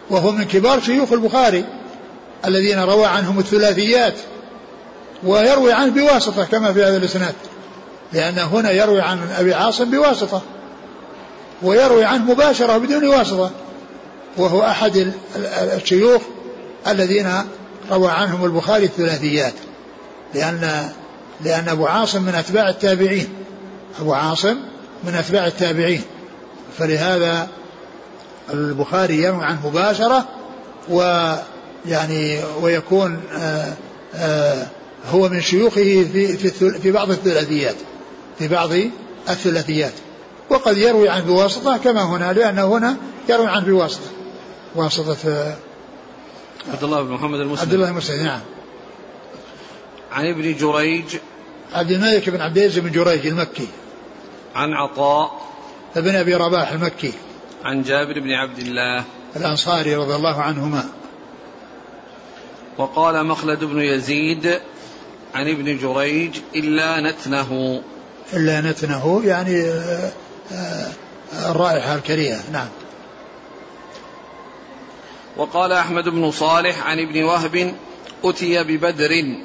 [0.10, 1.66] وهو من كبار شيوخ البخاري
[2.46, 4.14] الذين روى عنهم الثلاثيات
[5.24, 7.34] ويروي عنه بواسطة كما في هذا الإسناد
[8.14, 10.42] لأن هنا يروي عن أبي عاصم بواسطة
[11.62, 13.52] ويروي عنه مباشرة بدون واسطة
[14.38, 15.14] وهو أحد
[15.56, 16.22] الشيوخ
[16.88, 17.28] الذين
[17.92, 19.54] روى عنهم البخاري الثلاثيات
[20.34, 20.90] لأن
[21.42, 23.30] لأن أبو عاصم من أتباع التابعين.
[24.00, 24.58] أبو عاصم
[25.04, 26.02] من أتباع التابعين.
[26.78, 27.48] فلهذا
[28.54, 30.28] البخاري يروي عنه مباشرة
[30.90, 33.74] ويعني ويكون آآ
[34.16, 34.68] آآ
[35.12, 37.76] هو من شيوخه في في في بعض الثلاثيات
[38.40, 38.70] في بعض
[39.30, 39.94] الثلاثيات.
[40.50, 42.98] وقد يروي عنه بواسطة كما هنا لأنه هنا
[43.30, 44.10] يروي عنه بواسطة
[44.76, 45.56] واسطة
[46.72, 47.66] عبد الله بن محمد المسلم.
[47.66, 48.40] عبد الله المسلم نعم.
[50.12, 51.06] عن ابن جريج.
[51.74, 53.68] عبد الملك بن عبد العزيز بن جريج المكي.
[54.56, 55.42] عن عطاء
[55.96, 57.14] ابن أبي رباح المكي.
[57.64, 59.04] عن جابر بن عبد الله.
[59.36, 60.90] الأنصاري رضي الله عنهما.
[62.78, 64.60] وقال مخلد بن يزيد
[65.36, 67.82] عن ابن جريج إلا نتنه.
[68.34, 70.12] إلا نتنه يعني آه،
[70.52, 70.92] آه،
[71.52, 72.52] الرائحة الكريهة.
[72.52, 72.68] نعم.
[75.38, 77.76] وقال أحمد بن صالح عن ابن وهب
[78.24, 79.36] أتي ببدر.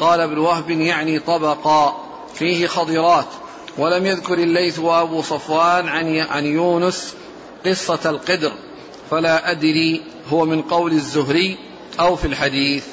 [0.00, 3.26] قال ابن وهب يعني طبقا فيه خضرات.
[3.78, 7.14] ولم يذكر الليث وأبو صفوان عن عن يونس
[7.66, 8.52] قصة القدر
[9.10, 11.58] فلا أدري هو من قول الزهري
[12.00, 12.84] أو في الحديث.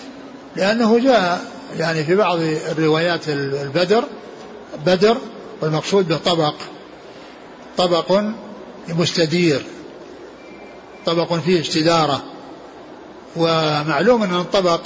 [0.56, 2.39] لأنه جاء يعني في بعض
[2.72, 4.04] الروايات البدر
[4.86, 5.17] بدر
[5.62, 6.54] والمقصود به طبق
[7.78, 8.22] طبق
[8.89, 9.62] مستدير
[11.06, 12.24] طبق فيه استدارة
[13.36, 14.82] ومعلوم أن الطبق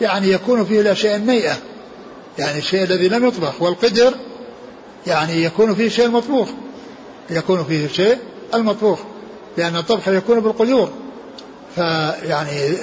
[0.00, 1.56] يعني يكون فيه الأشياء النيئة
[2.38, 4.14] يعني الشيء الذي لم يطبخ والقدر
[5.06, 6.48] يعني يكون فيه شيء المطبوخ
[7.30, 8.18] يكون فيه الشيء
[8.54, 8.98] المطبوخ.
[9.56, 10.90] لأن الطبخ يكون بالقدور
[11.74, 12.74] فيعني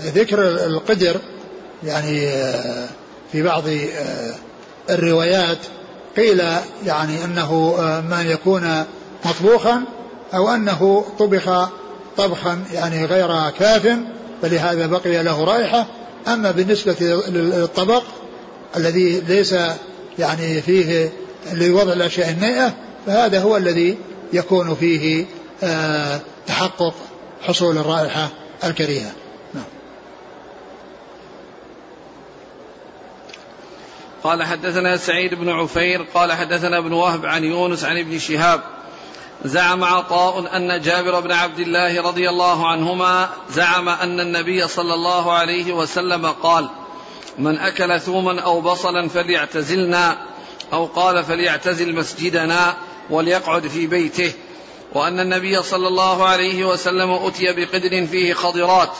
[0.00, 1.20] ذكر القدر
[1.84, 2.30] يعني
[3.32, 3.62] في بعض
[4.90, 5.58] الروايات
[6.16, 6.42] قيل
[6.86, 7.76] يعني أنه
[8.10, 8.84] ما يكون
[9.24, 9.82] مطبوخا
[10.34, 11.68] أو أنه طبخ
[12.16, 13.98] طبخا يعني غير كاف
[14.42, 15.86] فلهذا بقي له رائحة.
[16.28, 18.02] أما بالنسبة للطبق
[18.76, 19.54] الذي ليس
[20.18, 21.12] يعني فيه
[21.52, 22.74] لوضع الأشياء النيئه
[23.06, 23.98] فهذا هو الذي
[24.32, 25.26] يكون فيه
[25.62, 26.94] آه، تحقق
[27.42, 28.28] حصول الرائحة
[28.64, 29.12] الكريهة.
[34.24, 38.60] قال حدثنا سعيد بن عفير قال حدثنا ابن وهب عن يونس عن ابن شهاب.
[39.44, 45.32] زعم عطاء أن جابر بن عبد الله رضي الله عنهما زعم أن النبي صلى الله
[45.32, 46.68] عليه وسلم قال
[47.38, 50.18] من أكل ثوما أو بصلا فليعتزلنا.
[50.72, 52.76] أو قال فليعتزل مسجدنا
[53.10, 54.32] وليقعد في بيته.
[54.94, 58.90] وأن النبي صلى الله عليه وسلم أتي بقدر فيه خضرات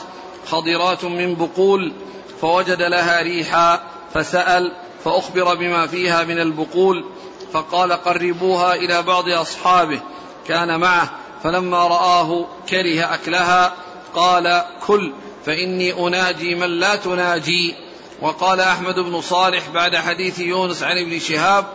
[0.47, 1.93] خضرات من بقول
[2.41, 3.81] فوجد لها ريحا
[4.13, 4.71] فسأل
[5.05, 7.05] فأخبر بما فيها من البقول
[7.53, 10.01] فقال قربوها إلى بعض أصحابه
[10.47, 11.09] كان معه
[11.43, 13.73] فلما رآه كره أكلها
[14.15, 15.13] قال كل
[15.45, 17.75] فإني أناجي من لا تناجي.
[18.21, 21.65] وقال أحمد بن صالح بعد حديث يونس عن ابن شهاب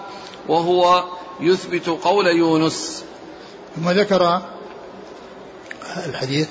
[0.48, 1.04] وهو
[1.40, 3.04] يثبت قول يونس.
[3.76, 4.42] ثم ذكر
[6.06, 6.48] الحديث.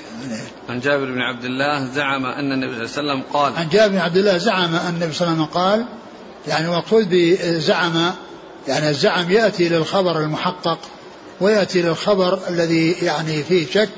[0.70, 3.92] عن جابر بن عبد الله زعم أن النبي صلى الله عليه وسلم قال عن جابر
[3.92, 5.86] بن عبد الله زعم أن النبي صلى الله عليه وسلم قال
[6.48, 8.12] يعني المقصود بزعم
[8.68, 10.80] يعني الزعم يأتي للخبر المحقق
[11.42, 13.90] ويأتي للخبر الذي يعني فيه شك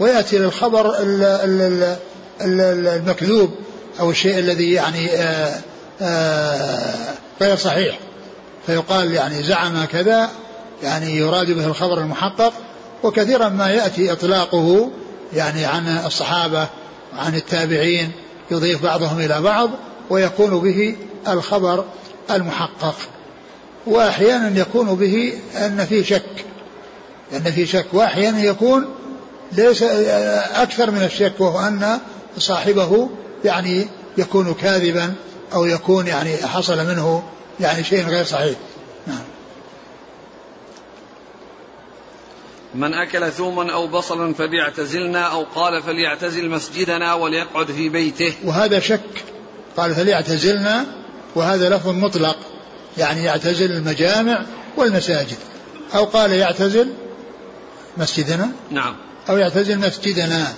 [0.00, 0.94] ويأتي للخبر
[2.40, 3.50] المكذوب.
[4.02, 5.60] أو الشيء الذي يعني آآ
[6.00, 7.98] آآ غير صحيح.
[8.66, 10.30] فيقال يعني زعم كذا
[10.82, 12.52] يعني يراد به الخبر المحقق
[13.02, 14.90] وكثيرا ما يأتي إطلاقه
[15.32, 16.68] يعني عن الصحابة
[17.18, 18.12] عن التابعين
[18.50, 19.70] يضيف بعضهم إلى بعض
[20.10, 20.96] ويكون به
[21.28, 21.84] الخبر
[22.30, 22.96] المحقق.
[23.86, 26.44] وأحيانا يكون به أن فيه شك
[27.32, 27.86] أن فيه شك.
[27.92, 28.88] وأحيانا يكون
[29.52, 31.98] ليس أكثر من الشك وهو أن
[32.38, 33.08] صاحبه
[33.44, 33.86] يعني
[34.18, 35.14] يكون كاذبا
[35.52, 37.22] أو يكون يعني حصل منه
[37.60, 38.56] يعني شيء غير صحيح.
[39.06, 39.22] نعم.
[42.74, 48.34] من أكل ثوما أو بصلا فليعتزلنا أو قال فليعتزل مسجدنا وليقعد في بيته.
[48.44, 49.24] وهذا شك.
[49.76, 50.86] قال فليعتزلنا.
[51.34, 52.36] وهذا لفظ مطلق.
[52.98, 54.44] يعني يعتزل المجامع
[54.76, 55.38] والمساجد.
[55.94, 56.92] أو قال يعتزل
[57.96, 58.50] مسجدنا.
[58.70, 58.96] نعم.
[59.28, 60.52] أو يعتزل مسجدنا.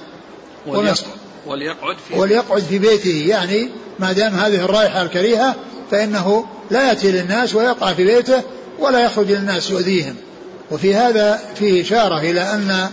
[1.47, 3.25] وليقعد في وليقعد في بيته.
[3.29, 5.55] يعني ما دام هذه الرائحة الكريهة
[5.91, 8.43] فإنه لا يأتي للناس ويقع في بيته
[8.79, 10.17] ولا يخرج للناس يؤذيهم.
[10.71, 12.89] وفي هذا فيه إشارة إلى أن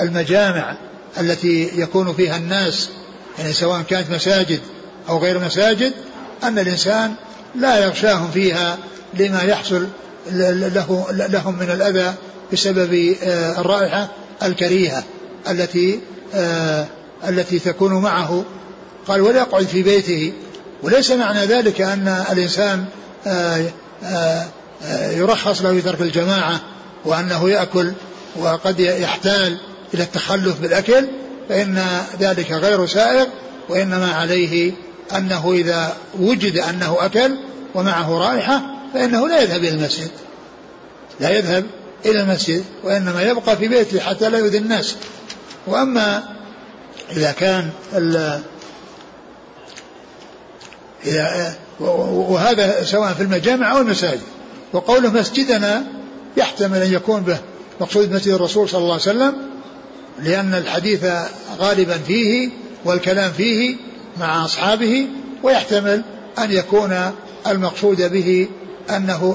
[0.00, 0.78] المجامع
[1.20, 2.88] التي يكون فيها الناس
[3.38, 4.60] يعني سواء كانت مساجد
[5.08, 5.92] أو غير مساجد
[6.42, 7.14] أن الإنسان
[7.54, 8.78] لا يغشاهم فيها
[9.14, 9.86] لما يحصل
[10.30, 12.14] له لهم من الأذى
[12.52, 14.08] بسبب آه، الرائحة
[14.42, 15.04] الكريهة
[15.50, 16.00] التي
[16.34, 16.86] آه،
[17.28, 18.44] التي تكون معه.
[19.08, 20.32] قال وليقعد في بيته.
[20.82, 22.84] وليس معنى ذلك أن الإنسان
[23.26, 24.46] آه،
[25.10, 26.60] يرخص له ترك الجماعة
[27.04, 27.92] وأنه يأكل
[28.36, 29.56] وقد يحتال
[29.94, 31.08] إلى التخلف بالأكل
[31.48, 31.84] فإن
[32.20, 33.26] ذلك غير سائغ
[33.68, 34.72] وإنما عليه
[35.16, 37.36] أنه إذا وجد أنه أكل
[37.74, 38.62] ومعه رائحة
[38.94, 40.10] فإنه لا يذهب إلى المسجد.
[41.20, 41.64] لا يذهب
[42.06, 44.96] إلى المسجد وإنما يبقى في بيته حتى لا يؤذي الناس.
[45.66, 46.35] وأما
[47.10, 47.70] إذا كان
[51.06, 54.20] إذا وهذا سواء في المجامع أو المساجد.
[54.72, 55.84] وقوله مسجدنا
[56.36, 57.38] يحتمل أن يكون به
[57.80, 59.34] مقصود مسجد الرسول صلى الله عليه وسلم
[60.22, 61.04] لأن الحديث
[61.58, 62.50] غالبا فيه
[62.84, 63.76] والكلام فيه
[64.20, 65.06] مع أصحابه
[65.42, 66.02] ويحتمل
[66.38, 67.12] أن يكون
[67.46, 68.48] المقصود به
[68.90, 69.34] أنه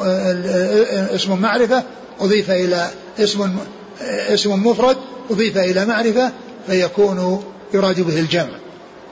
[1.15, 1.83] اسم معرفة
[2.19, 3.57] أضيف إلى اسم
[4.01, 4.97] اسم مفرد
[5.29, 6.31] أضيف إلى معرفة
[6.67, 8.49] فيكون يراد به الجمع.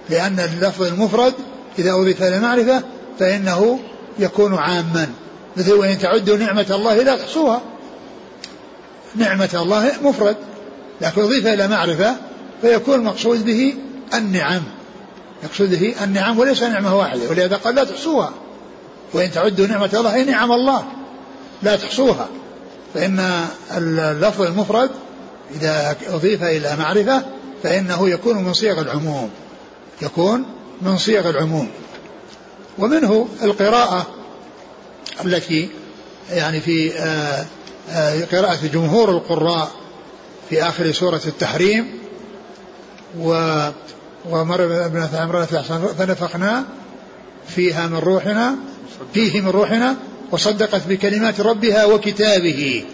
[0.09, 1.33] لأن اللفظ المفرد
[1.79, 2.83] إذا أضيف إلى معرفة
[3.19, 3.79] فإنه
[4.19, 5.09] يكون عاما.
[5.57, 7.61] مثل وإن تعدوا نعمة الله لا تحصوها.
[9.15, 10.35] نعمة الله مفرد.
[11.01, 12.15] لكن أضيف إلى معرفة
[12.61, 13.73] فيكون المقصود به
[14.13, 14.61] النعم.
[15.43, 17.29] يقصد به النعم وليس نعمة واحدة.
[17.29, 18.33] ولهذا قال لا تحصوها.
[19.13, 20.83] وإن تعدوا نعمة الله أي نعم الله.
[21.63, 22.27] لا تحصوها.
[22.93, 23.45] فإن
[23.77, 24.89] اللفظ المفرد
[25.55, 27.23] إذا أضيف إلى معرفة
[27.63, 29.29] فإنه يكون من صيغ العموم.
[30.01, 30.45] يكون
[30.81, 31.69] من صيغ العموم.
[32.77, 34.07] ومنه القراءة
[35.25, 35.69] التي
[36.31, 37.45] يعني في آه،
[37.89, 39.71] آه، قراءة جمهور القراء
[40.49, 41.99] في آخر سورة التحريم.
[43.19, 43.59] و
[44.29, 45.45] ومر ابنة عمران
[45.97, 46.65] فنفخنا
[47.47, 48.55] فيها من روحنا
[49.13, 49.95] فيه من روحنا
[50.31, 52.85] وصدقت بكلمات ربها وكتابه.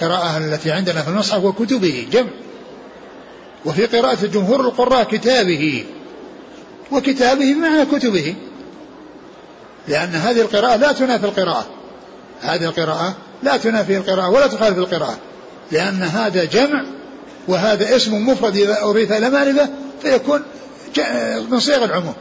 [0.00, 2.30] قراءة التي عندنا في المصحف وكتبه جمع.
[3.64, 5.84] وفي قراءة جمهور القراء كتابه
[6.92, 8.34] وكتابه بمعنى كتبه.
[9.88, 11.66] لأن هذه القراءة لا تنافي القراءة.
[12.40, 15.18] هذه القراءة لا تنافي القراءة ولا تخالف القراءة.
[15.72, 16.84] لأن هذا جمع
[17.48, 19.68] وهذا اسم مفرد إذا أضيف إلى معرفة
[20.02, 20.42] فيكون
[21.50, 22.14] من صيغ العموم.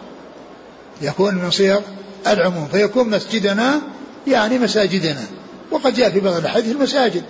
[1.01, 1.79] يكون من صيغ
[2.27, 3.81] العموم فيكون مسجدنا
[4.27, 5.25] يعني مساجدنا.
[5.71, 7.23] وقد جاء في بعض الأحاديث المساجد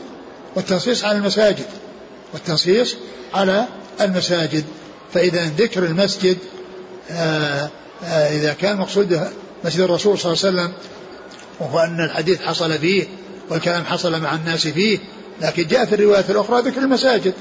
[0.56, 1.66] والتنصيص على المساجد
[2.34, 2.96] والتنصيص
[3.34, 3.66] على
[4.02, 4.64] المساجد.
[5.14, 6.38] فإذا ذكر المسجد
[7.12, 7.70] آآ
[8.04, 9.30] آآ إذا كان مقصوده
[9.66, 10.74] مسجد الرسول صلى الله عليه وسلم
[11.60, 13.08] وهو أن الحديث حصل فيه
[13.50, 15.00] والكلام حصل مع الناس فيه
[15.42, 17.34] لكن جاء في الروايات الأخرى ذكر المساجد.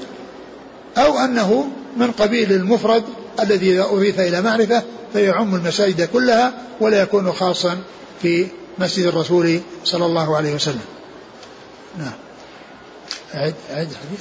[0.97, 3.03] أو أنه من قبيل المفرد
[3.39, 4.83] الذي إذا أضيف إلى معرفة
[5.13, 7.77] فيعم المساجد كلها ولا يكون خاصا
[8.21, 8.47] في
[8.79, 10.85] مسجد الرسول صلى الله عليه وسلم.
[11.97, 12.13] نعم.
[13.35, 14.19] أعد أعد الحديث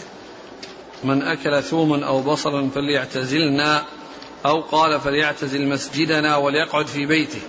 [1.04, 3.84] من أكل ثوما أو بصلا فليعتزلنا
[4.46, 7.40] أو قال فليعتزل مسجدنا وليقعد في بيته.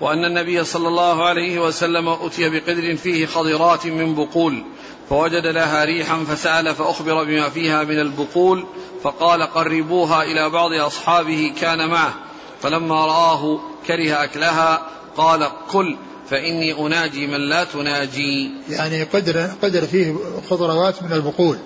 [0.00, 4.64] وأن النبي صلى الله عليه وسلم أتي بقدر فيه خضرات من بقول
[5.10, 8.66] فوجد لها ريحا فسأل فأخبر بما فيها من البقول
[9.02, 12.14] فقال قربوها إلى بعض أصحابه كان معه
[12.62, 15.96] فلما رآه كره أكلها قال كل
[16.30, 18.50] فإني أناجي من لا تناجي.
[18.68, 20.14] يعني قدر, قدر فيه
[20.50, 21.58] خضروات من البقول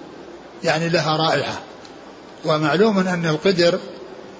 [0.64, 1.60] يعني لها رائحة.
[2.44, 3.78] ومعلوم أن القدر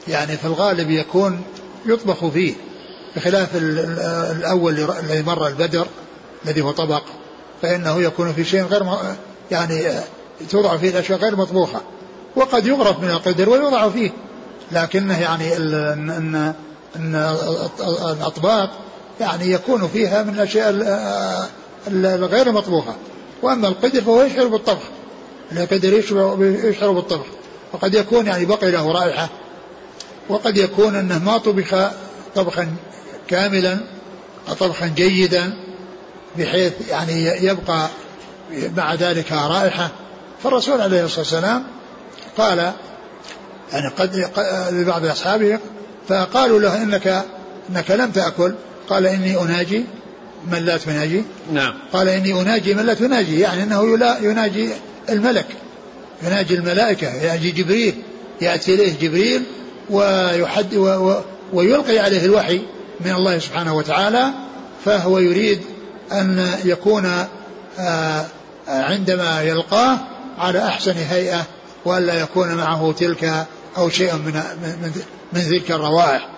[0.09, 1.43] يعني في الغالب يكون
[1.87, 2.55] يطبخ فيه
[3.17, 5.87] بخلاف الأول الذي مر البدر
[6.45, 7.03] الذي هو طبق
[7.63, 8.85] فإنه يكون في شيء غير
[9.51, 10.01] يعني
[10.51, 11.81] توضع فيه الأشياء غير مطبوخة.
[12.37, 14.11] وقد يغرف من القدر ويوضع فيه
[14.73, 16.55] لكنه يعني أن
[16.97, 17.15] أن
[18.13, 18.71] الأطباق
[19.21, 20.71] يعني يكون فيها من الأشياء
[21.89, 22.95] الغير مطبوخة.
[23.43, 24.83] وأما القدر فهو يشعر بالطبخ.
[25.53, 25.93] القدر
[26.65, 27.27] يشعر بالطبخ.
[27.73, 29.29] وقد يكون يعني بقي له رائحة.
[30.29, 31.75] وقد يكون أنه ما طبخ
[32.35, 32.69] طبخا
[33.29, 33.79] كاملا
[34.61, 35.55] طبخا جيدا
[36.39, 37.89] بحيث يعني يبقى
[38.77, 39.89] مع ذلك رائحة.
[40.43, 41.65] فالرسول عليه الصلاة والسلام
[42.39, 42.73] قال
[43.73, 44.31] يعني قد
[44.73, 45.59] لبعض أصحابه
[46.09, 47.25] فقالوا له إنك
[47.71, 48.55] إنك لم تأكل.
[48.89, 49.85] قال إني أناجي
[50.51, 51.25] من لا تناجي.
[51.53, 51.75] نعم.
[51.93, 54.69] قال إني أناجي من لا تناجي يعني أنه يناجي
[55.09, 55.47] الملك
[56.23, 57.95] يناجي الملائكة يناجي جبريل
[58.41, 59.43] يأتي إليه جبريل
[59.91, 60.75] ويحد
[61.53, 62.61] ويلقي عليه الوحي
[63.01, 64.31] من الله سبحانه وتعالى
[64.85, 65.61] فهو يريد
[66.13, 67.27] أن يكون
[67.79, 68.27] آه،
[68.69, 69.99] عندما يلقاه
[70.39, 71.47] على أحسن هيئة
[71.85, 74.33] وألا يكون معه تلك أو شيء من
[74.63, 74.93] من
[75.33, 76.29] من تلك الروائح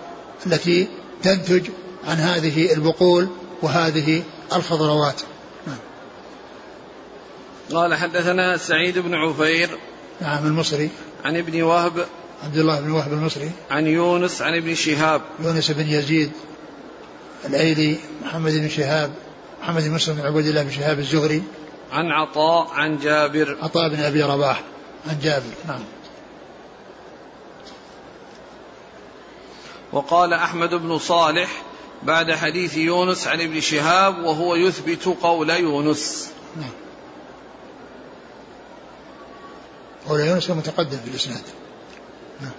[0.45, 0.87] التي
[1.23, 1.69] تنتج
[2.07, 3.27] عن هذه البقول
[3.61, 4.23] وهذه
[4.55, 5.21] الخضروات.
[7.71, 9.69] قال حدثنا سعيد بن عفير
[10.21, 10.89] نعم المصري.
[11.25, 12.07] عن ابن وهب
[12.43, 13.51] عبد الله بن وهب المصري.
[13.71, 15.21] عن يونس عن ابن شهاب.
[15.39, 16.31] يونس بن يزيد
[17.45, 19.11] الايلي محمد بن شهاب
[19.61, 21.43] محمد بن مسلم بن عبد الله بن شهاب الزهري.
[21.91, 23.57] عن عطاء عن جابر.
[23.61, 24.63] عطاء بن أبي رباح.
[25.07, 25.81] عن جابر نعم.
[29.91, 31.61] وقال أحمد بن صالح
[32.03, 36.31] بعد حديث يونس عن ابن شهاب وهو يثبت قول يونس.
[36.55, 36.69] نعم
[40.09, 41.43] قول يونس متقدم في الإسناد.
[42.41, 42.51] نعم.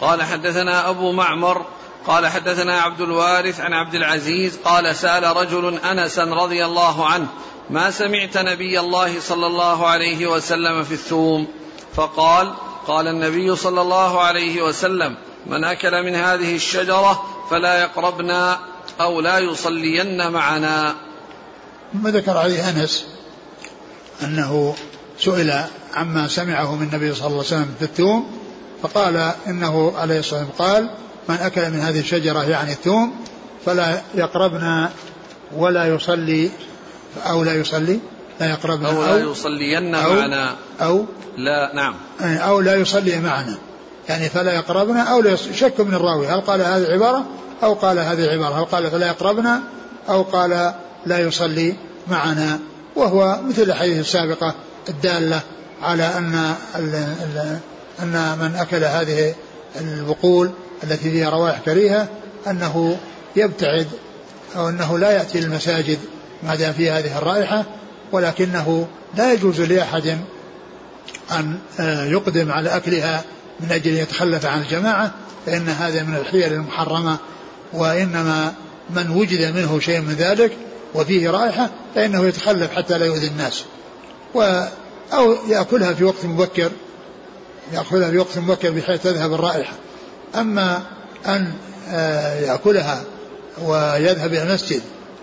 [0.00, 1.66] قال حدثنا أبو معمر
[2.06, 7.26] قال حدثنا عبد الوارث عن عبد العزيز قال سأل رجل انسا رضي الله عنه
[7.70, 11.46] ما سمعت نبي الله صلى الله عليه وسلم في الثوم؟
[11.94, 12.54] فقال
[12.86, 15.14] قال النبي صلى الله عليه وسلم
[15.46, 18.58] من أكل من هذه الشجرة فلا يقربنا
[19.00, 20.94] أو لا يصلين معنا.
[21.94, 23.06] ما ذكر عليه أنس
[24.22, 24.74] أنه
[25.18, 25.64] سئل
[25.94, 28.30] عما سمعه من النبي صلى الله عليه وسلم في الثوم
[28.82, 30.90] فقال إنه عليه الصلاة والسلام قال
[31.28, 33.24] من أكل من هذه الشجرة يعني الثوم
[33.66, 34.90] فلا يقربنا
[35.56, 36.50] ولا يصلي
[37.26, 38.00] أو لا يصلي.
[38.40, 40.56] لا يقربنا أو, أو لا يصلين أو معنا.
[40.80, 41.04] أو
[41.36, 41.94] لا نعم.
[42.20, 43.54] أو لا يصلي معنا.
[44.08, 46.26] يعني فلا يقربنا أو لا شك من الراوي.
[46.28, 47.24] هل قال هذه العبارة
[47.62, 49.60] أو قال هذه العبارة هل قال فلا يقربنا
[50.08, 50.74] أو قال
[51.06, 51.74] لا يصلي
[52.08, 52.58] معنا؟
[52.96, 54.54] وهو مثل الحديث السابقة
[54.88, 55.40] الدالة
[55.82, 56.54] على أن
[58.02, 59.34] أن من أكل هذه
[59.80, 60.50] البقول
[60.84, 62.08] التي فيها روائح كريهة
[62.46, 62.96] أنه
[63.36, 63.86] يبتعد
[64.56, 65.98] أو أنه لا يأتي المساجد
[66.42, 67.64] ما دام فيها هذه الرائحة
[68.12, 70.18] ولكنه لا يجوز لأحد
[71.32, 73.24] أن آه، يقدم على أكلها
[73.60, 75.14] من أجل أن يتخلف عن الجماعة
[75.46, 77.16] فإن هذا من الحيل المحرمة
[77.72, 78.54] وإنما
[78.90, 80.56] من وجد منه شيء من ذلك
[80.94, 83.64] وفيه رائحة فإنه يتخلف حتى لا يؤذي الناس.
[84.34, 84.64] و
[85.12, 86.70] أو يأكلها في وقت مبكر
[87.72, 89.72] يأكلها في وقت مبكر بحيث تذهب الرائحة.
[90.34, 90.82] أما
[91.26, 91.52] أن
[91.88, 93.02] آه، يأكلها
[93.62, 94.82] ويذهب إلى المسجد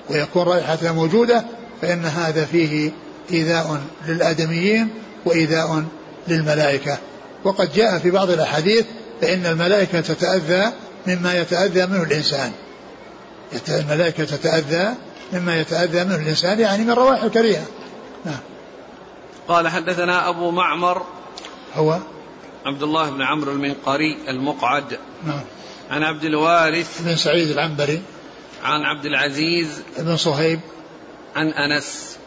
[0.09, 1.45] ويكون رائحتها موجودة
[1.81, 2.91] فإن هذا فيه
[3.31, 4.89] إيذاء للآدميين
[5.25, 5.83] وإيذاء
[6.27, 6.97] للملائكة.
[7.43, 8.85] وقد جاء في بعض الأحاديث
[9.21, 10.71] فإن الملائكة تتأذى
[11.07, 12.51] مما يتأذى منه الإنسان.
[13.69, 14.93] الملائكة تتأذى
[15.33, 17.65] مما يتأذى منه الإنسان يعني من روائح الكريهة.
[18.25, 18.39] نعم.
[19.47, 21.01] قال حدثنا أبو معمر
[21.75, 21.99] هو؟
[22.65, 24.99] عبد الله بن عمرو المنقري المقعد.
[25.27, 25.41] نعم.
[25.89, 28.01] عن عبد الوارث بن سعيد العنبري.
[28.63, 30.59] عن عبد العزيز بن صهيب.
[31.37, 32.17] عن أنس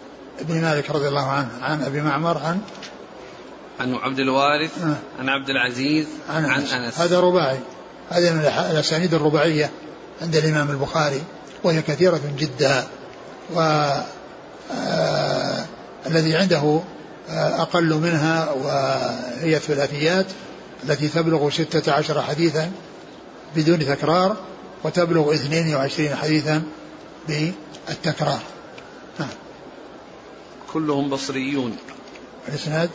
[0.40, 2.60] بن مالك رضي الله عنه عن أبي معمر عن
[3.80, 4.96] عن عبد الوارث نعم.
[5.18, 6.72] عن عبد العزيز عن, عن أنس.
[6.72, 7.58] أنس هذا رباعي
[8.10, 8.40] هذه من
[8.70, 9.70] الأسانيد الرباعية
[10.22, 11.22] عند الإمام البخاري
[11.64, 12.86] وهي كثيرة جدا
[13.54, 13.60] و
[14.72, 15.64] آه
[16.06, 16.80] الذي عنده
[17.30, 20.26] آه أقل منها وهي الثلاثيات
[20.84, 22.72] التي تبلغ ستة عشر حديثا
[23.56, 24.36] بدون تكرار
[24.84, 26.62] وتبلغ اثنين وعشرين حديثا
[27.28, 28.40] بالتكرار
[30.72, 31.76] كلهم بصريون.
[32.48, 32.90] الإسناد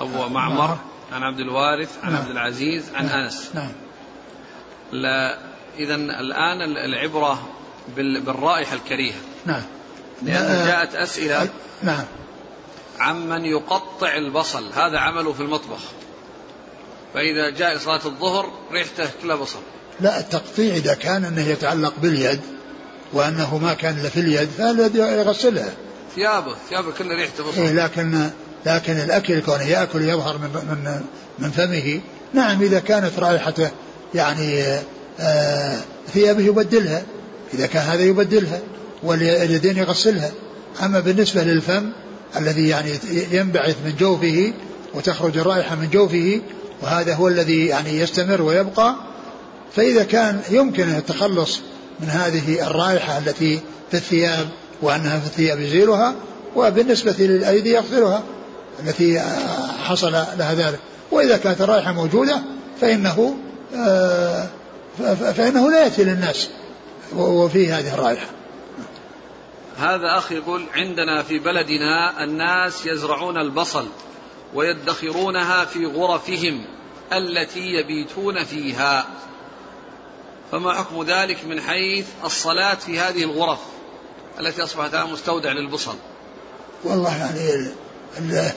[0.00, 0.78] أبو معمر
[1.12, 2.22] عن عبد الوارث عن نعم.
[2.22, 3.18] عبد العزيز عن نعم.
[3.18, 3.50] أنس.
[3.54, 3.72] نعم.
[4.92, 5.38] لا
[5.78, 7.48] إذا الآن العبرة
[7.96, 9.20] بال- بالرائحة الكريهة.
[9.46, 9.62] نعم.
[10.28, 11.48] آه، جاءت أسئلة
[11.82, 12.04] نعم.
[12.98, 14.72] عمن يقطع البصل.
[14.72, 15.80] هذا عمله في المطبخ.
[17.14, 19.58] فإذا جاء صلاة الظهر ريحته كلها بصل.
[20.00, 22.40] لا التقطيع إذا كان أنه يتعلق باليد
[23.14, 25.72] وأنه ما كان إلا في اليد فالذي يغسلها؟
[26.14, 28.30] ثيابه ثيابه كلها ريحته إيه لكن
[28.66, 31.00] لكن الأكل كونه يأكل يظهر من من
[31.38, 32.00] من فمه.
[32.34, 33.70] نعم إذا كانت رائحته
[34.14, 34.64] يعني
[35.20, 35.78] آه
[36.12, 37.02] ثيابه يبدلها.
[37.54, 38.60] إذا كان هذا يبدلها
[39.02, 40.30] واليدين يغسلها.
[40.82, 41.92] أما بالنسبة للفم
[42.36, 42.90] الذي يعني
[43.30, 44.52] ينبعث من جوفه
[44.94, 46.40] وتخرج الرائحة من جوفه
[46.82, 48.94] وهذا هو الذي يعني يستمر ويبقى
[49.76, 51.60] فإذا كان يمكن التخلص
[52.00, 54.48] من هذه الرائحة التي في الثياب
[54.82, 56.14] وأنها في الثياب يزيلها
[56.56, 58.22] وبالنسبة للأيدي يغسلها
[58.80, 59.20] التي
[59.84, 60.78] حصل لها ذلك.
[61.10, 62.42] وإذا كانت الرائحة موجودة
[62.80, 63.36] فإنه
[63.76, 64.46] آه،
[65.36, 66.48] فإنه لا يأتي للناس
[67.16, 68.26] وفيه هذه الرائحة.
[69.78, 73.86] هذا أخ يقول عندنا في بلدنا الناس يزرعون البصل
[74.54, 76.64] ويدخرونها في غرفهم
[77.12, 79.06] التي يبيتون فيها.
[80.52, 83.58] فما حكم ذلك من حيث الصلاة في هذه الغرف
[84.40, 85.94] التي أصبحت الآن مستودع للبصل؟
[86.84, 87.72] والله يعني ال
[88.18, 88.52] ال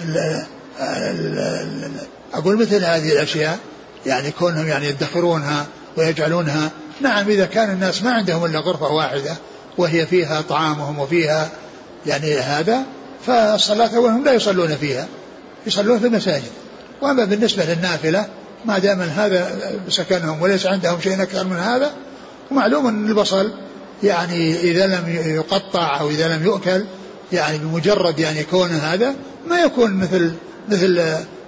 [0.00, 0.46] ال
[0.80, 1.38] ال
[1.84, 1.92] ال
[2.34, 3.58] أقول مثل هذه الأشياء
[4.06, 5.66] يعني كونهم يعني يدخرونها
[5.96, 6.70] ويجعلونها.
[7.00, 9.36] نعم إذا كان الناس ما عندهم إلا غرفة واحدة
[9.78, 11.50] وهي فيها طعامهم وفيها
[12.06, 12.82] يعني هذا
[13.26, 15.08] فالصلاة وهم لا يصلون فيها
[15.66, 16.50] يصلون في المساجد.
[17.02, 18.28] وأما بالنسبة للنافلة
[18.64, 21.92] ما دام هذا سكنهم وليس عندهم شيء أكثر من هذا
[22.50, 23.50] ومعلوم أن البصل
[24.02, 26.84] يعني إذا لم يقطع أو إذا لم يؤكل
[27.32, 29.14] يعني بمجرد يعني كونه هذا
[29.46, 30.32] ما يكون مثل
[30.68, 30.98] مثل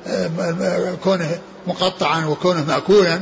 [0.07, 3.21] آه، كونه مقطعا وكونه مأكولا.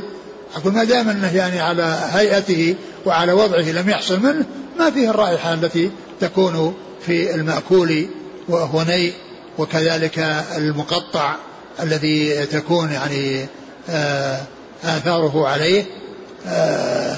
[0.55, 2.75] أقول ما دام أنه يعني على هيئته
[3.05, 4.45] وعلى وضعه لم يحصل منه
[4.79, 6.73] ما فيه الرائحة التي تكون
[7.05, 8.07] في المأكول
[8.49, 9.13] وهو ني
[9.57, 10.19] وكذلك
[10.57, 11.35] المقطع
[11.79, 13.45] الذي تكون يعني
[14.83, 15.85] آثاره عليه.
[16.47, 17.17] آه،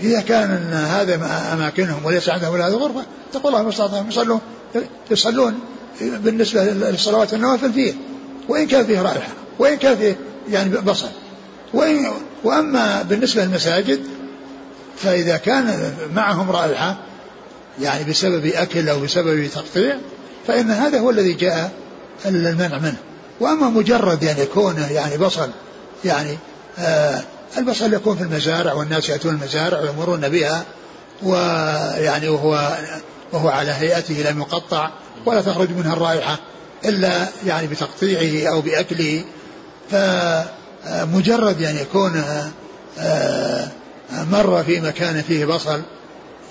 [0.00, 1.14] إذا كان إن هذا
[1.52, 3.02] أماكنهم وليس عندهم إلا هذه الغرفة
[3.32, 4.40] تقول الله استطاعوا يصلون
[5.10, 5.60] يصلون
[6.00, 7.94] بالنسبة للصلوات النوافل فيه.
[8.48, 10.16] وإن كان فيه رائحة وإن كان فيه
[10.50, 11.08] يعني بصل.
[11.74, 12.10] وإن
[12.44, 14.00] وأما بالنسبة للمساجد
[14.96, 16.96] فإذا كان معهم رائحة
[17.80, 19.96] يعني بسبب أكل أو بسبب تقطيع
[20.46, 21.72] فإن هذا هو الذي جاء
[22.26, 22.96] المنع منه.
[23.40, 25.50] وأما مجرد يعني كونه يعني بصل
[26.04, 26.38] يعني
[26.78, 27.22] آه
[27.58, 30.64] البصل يكون في المزارع والناس يأتون المزارع ويمرون بها
[31.22, 32.78] ويعني وهو
[33.32, 34.90] وهو على هيئته لم يقطع
[35.26, 36.38] ولا تخرج منها الرائحة
[36.84, 39.24] إلا يعني بتقطيعه أو بأكله.
[39.90, 42.50] فمجرد يعني كونها
[42.98, 43.68] آه،
[44.12, 45.82] مر في مكان فيه بصل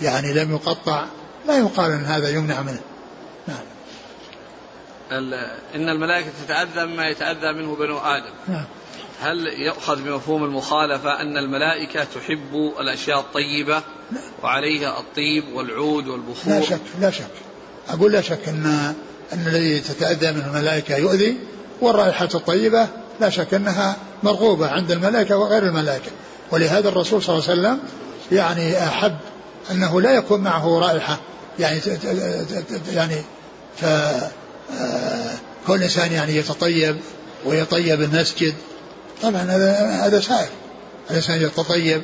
[0.01, 1.05] يعني لم يقطع
[1.47, 2.81] لا يقال أن هذا يمنع منه.
[3.47, 3.57] نعم.
[5.75, 8.33] إن الملائكة تتأذى مما يتأذى منه بنو آدم.
[8.47, 8.65] نعم.
[9.21, 13.81] هل يؤخذ بمفهوم المخالفة أن الملائكة تحب الأشياء الطيبة
[14.43, 17.31] وعليها الطيب والعود لا والبخور شك لا شك.
[17.89, 18.93] أقول لا شك أن
[19.33, 21.37] أن الذي تتأذى منه الملائكة يؤذي
[21.81, 22.87] والرائحة الطيبة
[23.19, 26.11] لا شك أنها مرغوبة عند الملائكة وغير الملائكة.
[26.51, 27.79] ولهذا الرسول صلى الله عليه وسلم
[28.31, 29.15] يعني أحب
[29.71, 31.19] أنه لا يكون معه رائحة.
[31.59, 31.79] يعني
[32.93, 33.15] يعني
[33.77, 35.33] ف آه،
[35.67, 36.97] كل إنسان يعني يتطيب
[37.45, 38.53] ويطيب المسجد.
[39.21, 39.71] طبعا هذا
[40.05, 40.49] هذا سائر
[41.09, 42.01] الإنسان يتطيب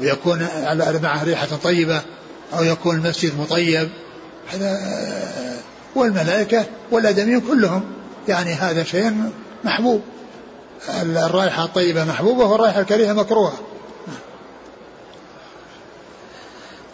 [0.00, 2.02] ويكون على معه ريحة طيبة
[2.54, 3.88] أو يكون المسجد مطيب.
[4.52, 4.78] هذا
[5.94, 7.84] والملائكة والآدميين كلهم
[8.28, 9.32] يعني هذا شيء
[9.64, 10.02] محبوب.
[11.02, 13.58] الرائحة الطيبة محبوبة والرائحة الكريهة مكروهة.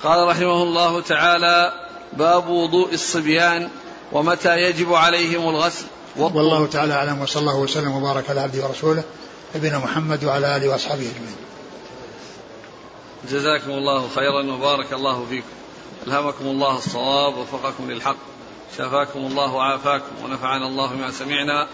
[0.02, 1.72] قال رحمه الله تعالى
[2.12, 3.68] باب وضوء الصبيان
[4.12, 5.84] ومتى يجب عليهم الغسل.
[6.16, 9.02] والله تعالى أعلم وصلى الله وسلم وبارك على عبده ورسوله.
[9.54, 11.36] نبينا محمد وعلى آله وأصحابه أجمعين.
[13.30, 15.46] جزاكم الله خيرا وبارك الله فيكم.
[16.06, 18.16] ألهمكم الله الصواب ووفقكم للحق.
[18.78, 21.68] شفاكم الله وعافاكم ونفعنا الله بما سمعنا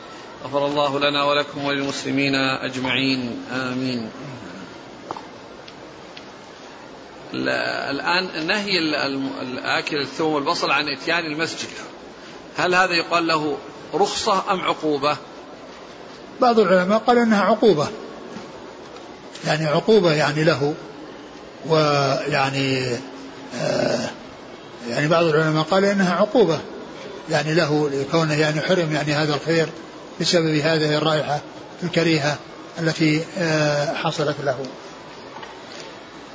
[0.45, 4.11] غفر الله لنا ولكم وللمسلمين أجمعين آمين.
[7.35, 8.79] الآن نهي
[9.43, 11.69] الآكل الثوم والبصل عن إتيان المسجد
[12.57, 13.59] هل هذا يقال له
[13.95, 15.17] رخصة أم عقوبة
[16.41, 17.89] بعض العلماء قال إنها عقوبة.
[19.47, 20.75] يعني عقوبة يعني له
[21.67, 22.97] ويعني
[23.61, 24.11] آه
[24.91, 26.59] يعني بعض العلماء قال إنها عقوبة
[27.31, 29.69] يعني له لكونه يعني حرم يعني هذا الخير
[30.21, 31.41] بسبب هذه الرائحة
[31.83, 32.37] الكريهة
[32.79, 34.59] التي آه حصلت له.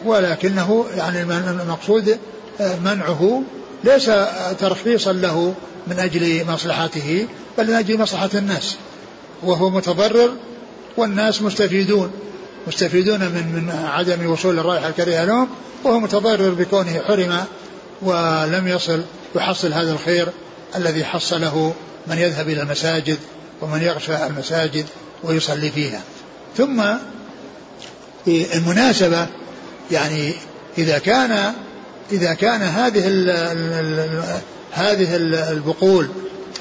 [0.06, 2.20] ولكنه يعني المقصود
[2.62, 3.44] آه، منعه
[3.84, 4.12] ليس
[4.60, 5.54] ترخيصا له
[5.88, 7.28] من أجل مصلحته
[7.58, 8.76] بل من أجل مصلحة الناس.
[9.44, 10.34] وهو متضرر
[10.98, 12.12] والناس مستفيدون
[12.68, 15.50] مستفيدون من من عدم وصول الرائحة الكريهة لهم
[15.84, 17.44] وهو متضرر بكونه حرم
[18.02, 19.02] ولم يصل
[19.36, 20.28] يحصل هذا الخير
[20.76, 21.74] الذي حصله
[22.08, 23.18] من يذهب إلى المساجد
[23.62, 24.86] ومن يغشى المساجد
[25.24, 26.02] ويصلي فيها.
[26.58, 26.84] ثم
[28.28, 29.28] المناسبة
[29.92, 30.34] يعني
[30.78, 31.54] إذا كان
[32.12, 34.40] إذا كان هذه ال ال
[34.72, 35.16] هذه
[35.52, 36.10] البقول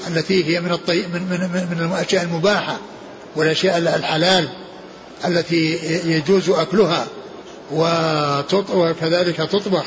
[0.07, 2.77] التي هي من الطي من من من الأشياء المباحة
[3.35, 4.49] والأشياء الحلال
[5.25, 7.05] التي يجوز أكلها
[8.73, 9.83] وكذلك تطبخ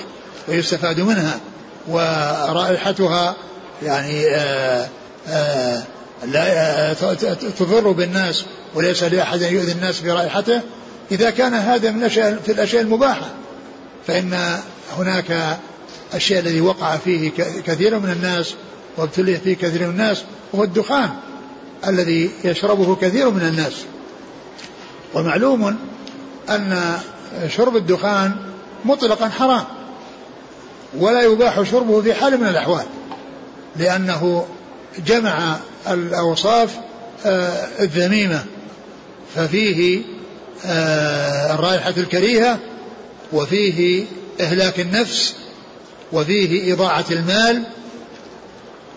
[0.49, 1.41] ويستفاد منها
[1.89, 3.37] ورائحتها
[3.83, 4.89] يعني آآ
[5.29, 5.83] آآ
[6.27, 6.95] لا
[7.59, 8.45] تضر بالناس
[8.75, 10.61] وليس لأحد أن يؤذي الناس برائحته.
[11.11, 13.27] إذا كان هذا من الأشياء في الأشياء المباحة
[14.07, 14.59] فإن
[14.99, 15.59] هناك
[16.15, 17.31] الشيء الذي وقع فيه
[17.67, 18.55] كثير من الناس
[18.99, 20.25] وابتلي فيه كثير من الناس
[20.55, 21.11] هو الدخان
[21.87, 23.85] الذي يشربه كثير من الناس.
[25.15, 25.77] ومعلوم
[26.51, 26.99] أن
[27.49, 28.37] شرب الدخان
[28.85, 29.65] مطلقا حرام
[30.97, 32.87] ولا يباح شربه في حال من الأحوال
[33.77, 34.47] لأنه
[35.07, 35.57] جمع
[35.89, 36.77] الأوصاف
[37.27, 38.45] آه، الذميمة
[39.35, 40.03] ففيه
[40.67, 42.59] آه، الرائحة الكريهة
[43.33, 44.05] وفيه
[44.41, 45.35] إهلاك النفس
[46.13, 47.63] وفيه إضاعة المال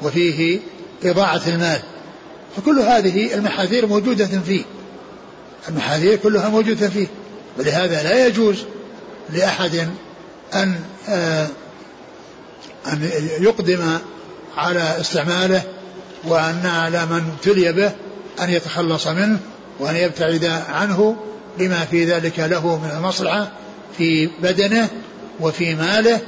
[0.03, 0.59] وفيه
[1.03, 1.79] إضاعة المال.
[2.57, 4.63] فكل هذه المحاذير موجودة فيه.
[5.69, 7.07] المحاذير كلها موجودة فيه.
[7.57, 8.57] ولهذا لا يجوز
[9.29, 9.87] لأحد
[10.53, 10.75] أن
[11.09, 11.47] آه
[12.87, 13.97] أن يقدم
[14.57, 15.61] على استعماله
[16.23, 17.91] وأن على من ابتلي به
[18.41, 19.39] أن يتخلص منه
[19.79, 21.15] وأن يبتعد عنه
[21.59, 23.51] لما في ذلك له من المصلحة
[23.97, 24.89] في بدنه
[25.39, 26.19] وفي ماله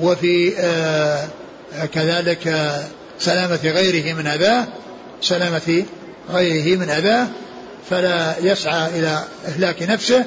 [0.00, 1.28] وفي آه
[1.92, 2.48] كذلك
[3.18, 4.66] سلامة غيره من أذاه
[5.22, 5.84] سلامة
[6.30, 7.26] غيره من أذاه
[7.90, 10.24] فلا يسعى إلى إهلاك نفسه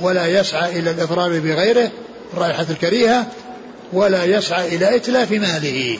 [0.00, 1.90] ولا يسعى إلى الإضرار بغيره
[2.34, 3.26] الرائحة الكريهة
[3.92, 5.98] ولا يسعى إلى إتلاف ماله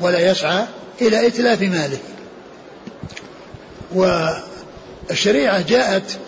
[0.00, 0.64] ولا يسعى
[1.00, 1.98] إلى إتلاف ماله.
[3.94, 6.18] والشريعة جاءت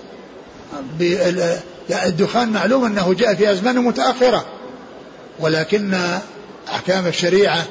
[1.90, 4.46] الدخان معلوم أنه جاء في أزمان متأخرة
[5.40, 5.94] ولكن
[6.68, 7.64] أحكام الشريعة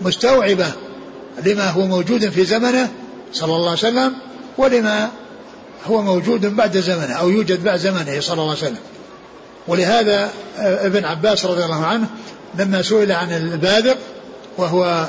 [0.00, 0.72] مستوعبة
[1.44, 2.88] لما هو موجود في زمنه
[3.32, 4.12] صلى الله عليه وسلم
[4.58, 5.10] ولما
[5.86, 8.78] هو موجود بعد زمنه أو يوجد بعد زمنه صلى الله عليه وسلم.
[9.68, 12.06] ولهذا ابن عباس رضي الله عنه
[12.58, 13.98] لما سئل عن الباذق
[14.58, 15.06] وهو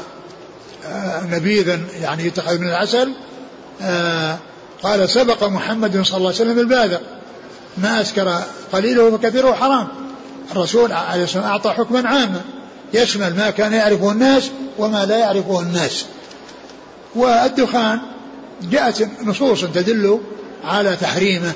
[0.87, 3.13] آه، نبيذ يعني يتخذ من العسل
[3.81, 4.37] آه،
[4.83, 7.01] قال سبق محمد صلى الله عليه وسلم الباذق
[7.77, 8.41] ما أسكر
[8.73, 9.87] قليله فكثيره حرام.
[10.51, 12.41] الرسول عليه الصلاة والسلام أعطى حكما عاما.
[12.93, 16.05] يشمل ما كان يعرفه الناس وما لا يعرفه الناس.
[17.15, 17.99] والدخان
[18.61, 20.19] جاءت نصوص تدل
[20.63, 21.51] على تحريمه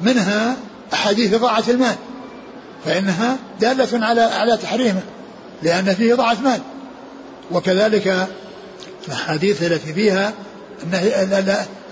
[0.00, 0.56] منها
[0.92, 1.96] أحاديث إضاعة المال
[2.84, 5.02] فإنها دالة على على تحريمه
[5.62, 6.60] لأن فيه إضاعة مال.
[7.50, 8.28] وكذلك
[9.08, 10.32] الأحاديث التي فيها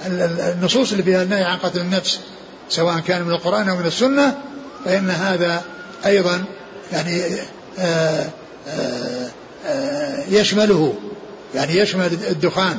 [0.07, 2.20] النصوص اللي فيها النهي عن قتل النفس
[2.68, 4.35] سواء كان من القرآن أو من السنة
[4.85, 5.62] فإن هذا
[6.07, 6.45] أيضا
[6.93, 7.22] يعني
[7.79, 8.29] آآ
[10.31, 10.95] يشمله.
[11.55, 12.77] يعني يشمل الدخان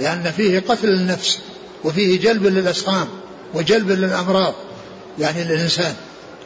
[0.00, 1.38] لأن فيه قتل النفس
[1.84, 3.08] وفيه جلب للأسقام
[3.54, 4.54] وجلب للأمراض
[5.18, 5.94] يعني للإنسان.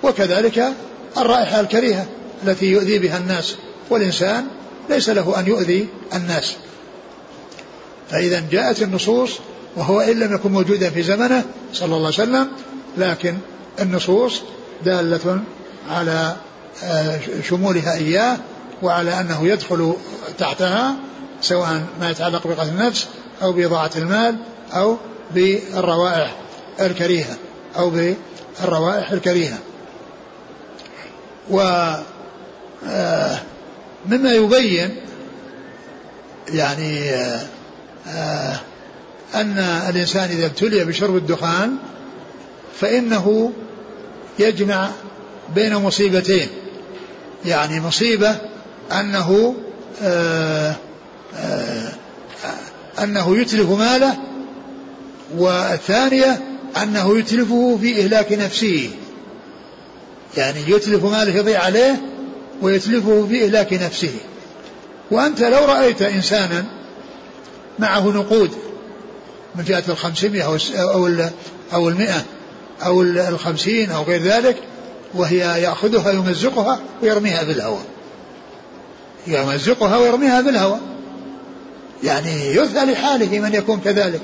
[0.03, 0.73] وكذلك
[1.17, 2.07] الرائحة الكريهة
[2.47, 3.55] التي يؤذي بها الناس
[3.91, 4.47] والإنسان
[4.91, 6.57] ليس له أن يؤذي الناس.
[8.11, 9.31] فإذا جاءت النصوص
[9.77, 12.49] وهو إن لم يكن موجودا في زمنه صلى الله عليه وسلم
[12.99, 13.37] لكن
[13.81, 14.43] النصوص
[14.85, 15.41] دالة
[15.91, 16.37] على
[16.85, 17.19] آه،
[17.49, 18.39] شمولها إياه
[18.83, 19.95] وعلى أنه يدخل
[20.39, 20.97] تحتها
[21.41, 23.09] سواء ما يتعلق بقتل النفس
[23.43, 24.37] أو بإضاعة المال
[24.73, 24.97] أو
[25.35, 26.37] بالروائح
[26.81, 27.37] الكريهة
[27.77, 29.59] أو بالروائح الكريهة.
[31.51, 31.61] و
[32.87, 33.39] آه،
[34.09, 34.97] مما يبين
[36.49, 37.11] يعني
[38.09, 38.61] آه،
[39.35, 39.59] أن
[39.89, 41.77] الإنسان إذا ابتلي بشرب الدخان
[42.81, 43.53] فإنه
[44.39, 44.91] يجمع
[45.55, 46.49] بين مصيبتين
[47.45, 48.37] يعني مصيبة
[48.93, 49.55] أنه
[50.03, 50.77] آه،
[51.37, 51.93] آه،
[53.03, 54.17] أنه يتلف ماله
[55.37, 56.41] والثانية
[56.83, 58.91] أنه يتلفه في إهلاك نفسه.
[60.37, 62.01] يعني يتلف ماله يضيع عليه
[62.63, 64.15] ويتلفه في إهلاك نفسه.
[65.11, 66.65] وأنت لو رأيت إنسانا
[67.79, 68.51] معه نقود
[69.55, 71.09] من فئة الخمسمائة أو أو
[71.73, 72.25] أو المئة
[72.85, 74.57] أو الخمسين أو غير ذلك
[75.15, 77.85] وهي يأخذها يمزقها ويرميها في الهواء.
[79.27, 80.81] يمزقها ويرميها في الهواء
[82.05, 84.21] يعني يثنى لحاله من يكون كذلك.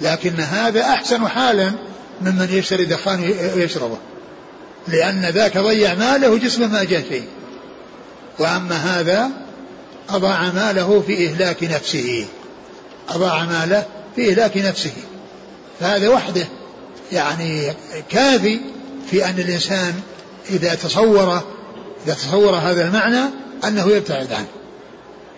[0.00, 1.72] لكن هذا أحسن حالا
[2.20, 3.96] ممن يشتري دخان ويشربه
[4.88, 7.24] لأن ذاك ضيع ماله وجسمه ما جاء شيء
[8.38, 9.30] وأما هذا
[10.10, 12.26] أضاع ماله في إهلاك نفسه.
[13.08, 13.86] أضاع ماله
[14.16, 14.92] في إهلاك نفسه.
[15.80, 16.46] فهذا وحده.
[17.12, 17.72] يعني
[18.10, 18.60] كافي
[19.10, 19.94] في أن الإنسان
[20.50, 21.42] إذا تصور
[22.06, 23.24] إذا تصور هذا المعنى
[23.64, 24.46] أنه يبتعد عنه.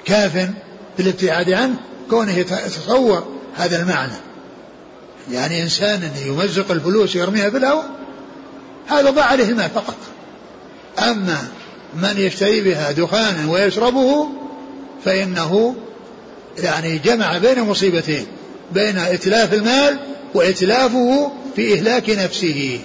[0.04, 0.50] كاف
[0.98, 1.74] بالابتعاد عنه
[2.10, 4.12] كونه يتصور هذا المعنى.
[5.30, 7.90] يعني إنسان يمزق الفلوس ويرميها في الهواء
[8.86, 9.96] هذا ضاع عليه الماء فقط.
[10.98, 11.48] أما
[11.94, 14.28] من يشتري بها دخانا ويشربه
[15.04, 15.76] فإنه
[16.58, 18.26] يعني جمع بين مصيبتين
[18.72, 19.98] بين إتلاف المال
[20.34, 22.80] وإتلافه في إهلاك نفسه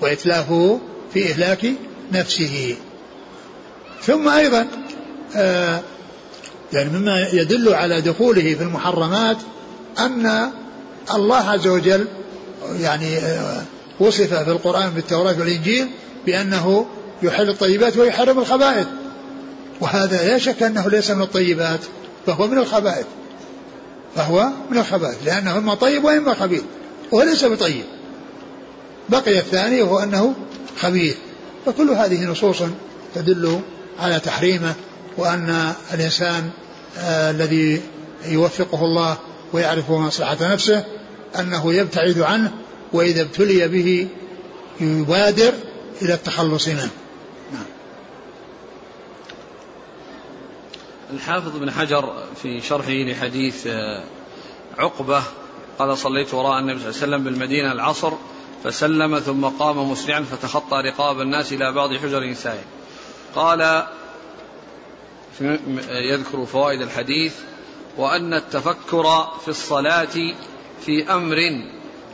[0.00, 0.80] وإتلافه
[1.14, 1.72] في إهلاك
[2.12, 2.76] نفسه.
[4.02, 4.66] ثم أيضا
[5.36, 5.80] آه
[6.72, 9.36] يعني مما يدل على دخوله في المحرمات
[9.98, 10.50] أن
[11.14, 12.06] الله عز وجل
[12.80, 13.62] يعني آه
[14.00, 15.88] وصف في القرآن بالتوراة والإنجيل
[16.26, 16.86] بأنه
[17.22, 18.86] يحل الطيبات ويحرم الخبائث.
[19.80, 21.80] وهذا لا شك أنه ليس من الطيبات
[22.26, 23.06] فهو من الخبائث.
[24.16, 26.62] فهو من الخبائث لأنه إما طيب وإما خبيث
[27.12, 27.84] وهو ليس بطيب.
[29.08, 30.34] بقي الثاني وهو أنه
[30.80, 31.16] خبيث.
[31.66, 32.62] فكل هذه نصوص
[33.14, 33.60] تدل
[33.98, 34.74] على تحريمه
[35.16, 36.50] وأن الإنسان
[36.98, 37.82] آه الذي
[38.26, 39.18] يوفقه الله
[39.52, 40.84] ويعرف مصلحة نفسه
[41.38, 42.52] أنه يبتعد عنه
[42.92, 44.08] وإذا ابتلي به
[44.80, 45.54] يبادر
[46.02, 46.90] إلى التخلص منه
[47.52, 47.64] نعم.
[51.10, 54.02] الحافظ بن حجر في شرحه لحديث آه،
[54.78, 55.22] عقبة
[55.78, 58.12] قال صليت وراء النبي صلى الله عليه وسلم بالمدينة العصر
[58.64, 62.77] فسلم ثم قام مسرعا فتخطى رقاب الناس إلى بعض حجر نسائه
[63.34, 63.84] قال
[65.90, 67.32] يذكر فوائد الحديث
[67.96, 70.34] وأن التفكر في الصلاة
[70.86, 71.36] في أمر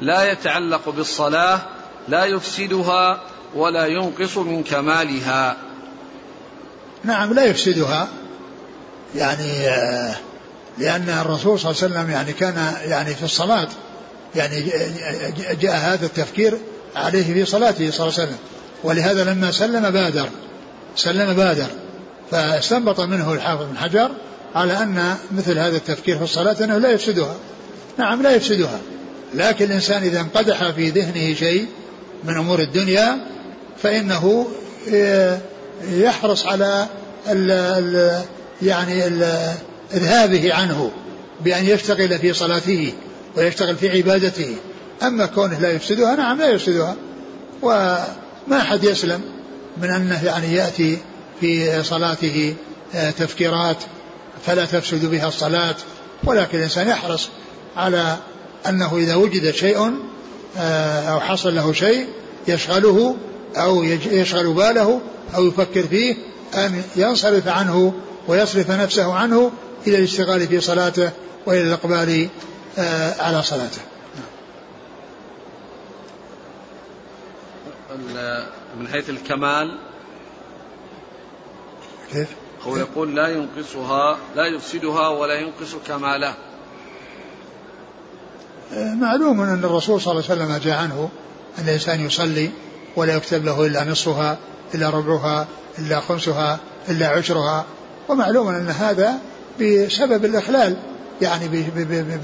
[0.01, 1.61] لا يتعلق بالصلاة
[2.09, 3.21] لا يفسدها
[3.55, 5.57] ولا ينقص من كمالها.
[7.05, 8.09] نعم لا يفسدها.
[9.15, 10.15] يعني آه،
[10.79, 13.69] لأن الرسول صلى الله عليه وسلم يعني كان يعني في الصلاة
[14.35, 14.61] يعني
[15.61, 16.59] جاء هذا التفكير
[16.97, 18.39] عليه في صلاته صلى الله عليه وسلم.
[18.85, 20.29] ولهذا لما سلم بادر.
[20.97, 21.67] سلم بادر
[22.31, 24.11] فاستنبط منه الحافظ بن حجر
[24.55, 27.35] على أن مثل هذا التفكير في الصلاة أنه لا يفسدها.
[27.99, 28.79] نعم لا يفسدها.
[29.35, 31.67] لكن الإنسان إذا انقدح في ذهنه شيء
[32.25, 33.19] من أمور الدنيا
[33.83, 34.47] فإنه
[34.95, 35.39] آه،
[35.91, 36.87] يحرص على
[37.29, 38.23] ال ال
[38.63, 39.23] يعني ال
[39.95, 40.91] إذهابه عنه
[41.41, 42.93] بأن يشتغل في صلاته
[43.37, 44.57] ويشتغل في عبادته.
[45.03, 46.97] أما كونه لا يفسدها نعم لا يفسدها.
[47.63, 48.07] وما
[48.53, 49.21] أحد يسلم.
[49.77, 50.99] من أنه يعني يأتي
[51.41, 52.55] في صلاته
[52.95, 53.77] آه، تفكيرات
[54.47, 55.75] فلا تفسد بها الصلاة
[56.25, 57.29] ولكن الإنسان يحرص
[57.77, 58.17] على
[58.69, 59.95] أنه إذا وجد شيء
[60.59, 62.07] آه، أو حصل له شيء
[62.49, 63.17] يشغله
[63.57, 65.01] أو يشغل باله
[65.35, 66.17] أو يفكر فيه
[66.55, 67.95] أن ينصرف عنه
[68.29, 69.51] ويصرف نفسه عنه
[69.87, 71.11] إلى الاشتغال في صلاته
[71.47, 72.29] وإلى الإقبال
[72.79, 73.81] آه، على صلاته.
[78.79, 79.79] من حيث الكمال.
[82.13, 82.29] كيف؟
[82.63, 86.35] هو يقول لا ينقصها لا يفسدها ولا ينقص كماله.
[88.73, 91.09] آه، معلوم أن الرسول صلى الله عليه وسلم جاء عنه
[91.59, 92.51] أن الإنسان يصلي
[92.97, 94.39] ولا يكتب له إلا نصفها
[94.75, 95.47] إلا ربعها
[95.79, 96.59] إلا خمسها
[96.89, 97.65] إلا عشرها.
[98.09, 99.19] ومعلوم أن هذا
[99.61, 100.77] بسبب الإخلال
[101.23, 101.49] يعني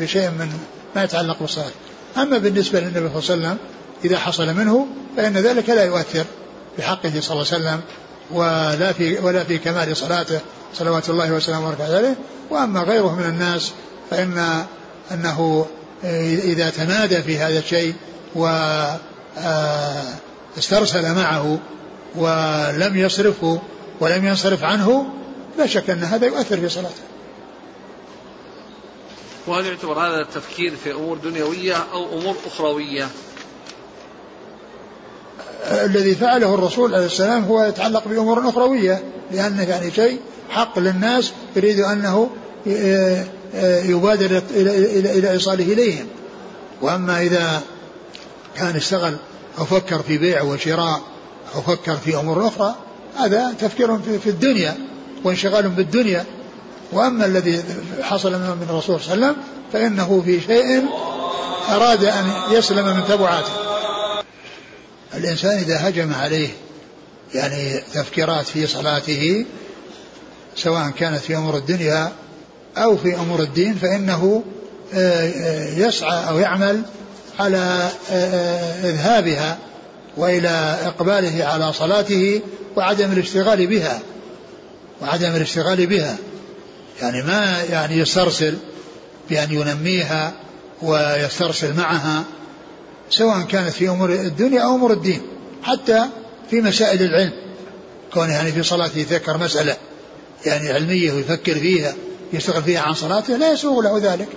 [0.01, 0.49] بشيء من
[0.97, 1.71] ما يتعلق بالصلاة.
[2.17, 3.59] أما بالنسبة للنبي صلى الله عليه وسلم
[4.05, 4.87] إذا حصل منه
[5.17, 6.25] فإن ذلك لا يؤثر
[6.77, 7.81] في حقه صلى الله عليه وسلم
[8.31, 10.41] ولا في ولا في كمال صلاته
[10.75, 12.17] صلوات الله وسلامه وبركاته عليه
[12.51, 13.73] وأما غيره من الناس
[14.11, 14.65] فإن
[15.13, 15.67] أنه
[16.45, 17.95] إذا تمادى في هذا الشيء
[18.37, 18.47] و
[19.39, 20.03] آه،
[20.59, 21.59] استرسل معه
[22.15, 23.61] ولم يصرفه
[24.01, 25.07] ولم ينصرف عنه
[25.59, 27.03] لا شك أن هذا يؤثر في صلاته.
[29.47, 33.09] وهل يعتبر هذا التفكير في أمور دنيوية أو أمور أخروية؟
[35.85, 39.03] الذي فعله الرسول عليه السلام هو يتعلق بأمور أخروية
[39.33, 40.21] لأنه يعني شيء
[40.51, 42.31] حق للناس يريد أنه
[42.69, 43.25] آه،
[43.55, 46.07] آه، يبادر إلى إيصاله إليهم.
[46.83, 47.61] وأما إذا
[48.57, 49.17] كان اشتغل
[49.59, 51.01] أو فكر في بيع وشراء
[51.55, 52.75] أو فكر في أمور أخرى
[53.17, 54.77] هذا تفكير في الدنيا
[55.25, 56.25] وانشغال بالدنيا.
[56.93, 57.63] وأما الذي
[58.03, 60.85] حصل من الرسول صلى الله عليه وسلم فإنه في شيء
[61.69, 63.70] أراد أن يسلم من تبعاته.
[65.15, 66.49] الإنسان إذا هجم عليه
[67.35, 69.47] يعني تفكيرات في صلاته
[70.57, 72.13] سواء كانت في أمور الدنيا
[72.77, 74.43] أو في أمور الدين فإنه
[74.95, 76.83] آه، آه، يسعى أو يعمل
[77.39, 79.59] على آه، إذهابها
[80.17, 82.41] وإلى إقباله على صلاته
[82.77, 84.01] وعدم الاشتغال بها
[85.03, 86.17] وعدم الاشتغال بها.
[87.03, 88.57] يعني ما يعني يسترسل
[89.31, 90.33] بأن ينميها
[90.83, 92.25] ويسترسل معها.
[93.11, 95.23] سواء كانت في أمور الدنيا أو أمور الدين
[95.63, 96.07] حتى
[96.51, 97.33] في مسائل العلم.
[98.15, 99.77] كونه يعني في صلاته يتذكر مسألة
[100.47, 101.95] يعني علمية ويفكر فيها
[102.33, 104.29] يشتغل فيها عن صلاته لا يسوغ له ذلك.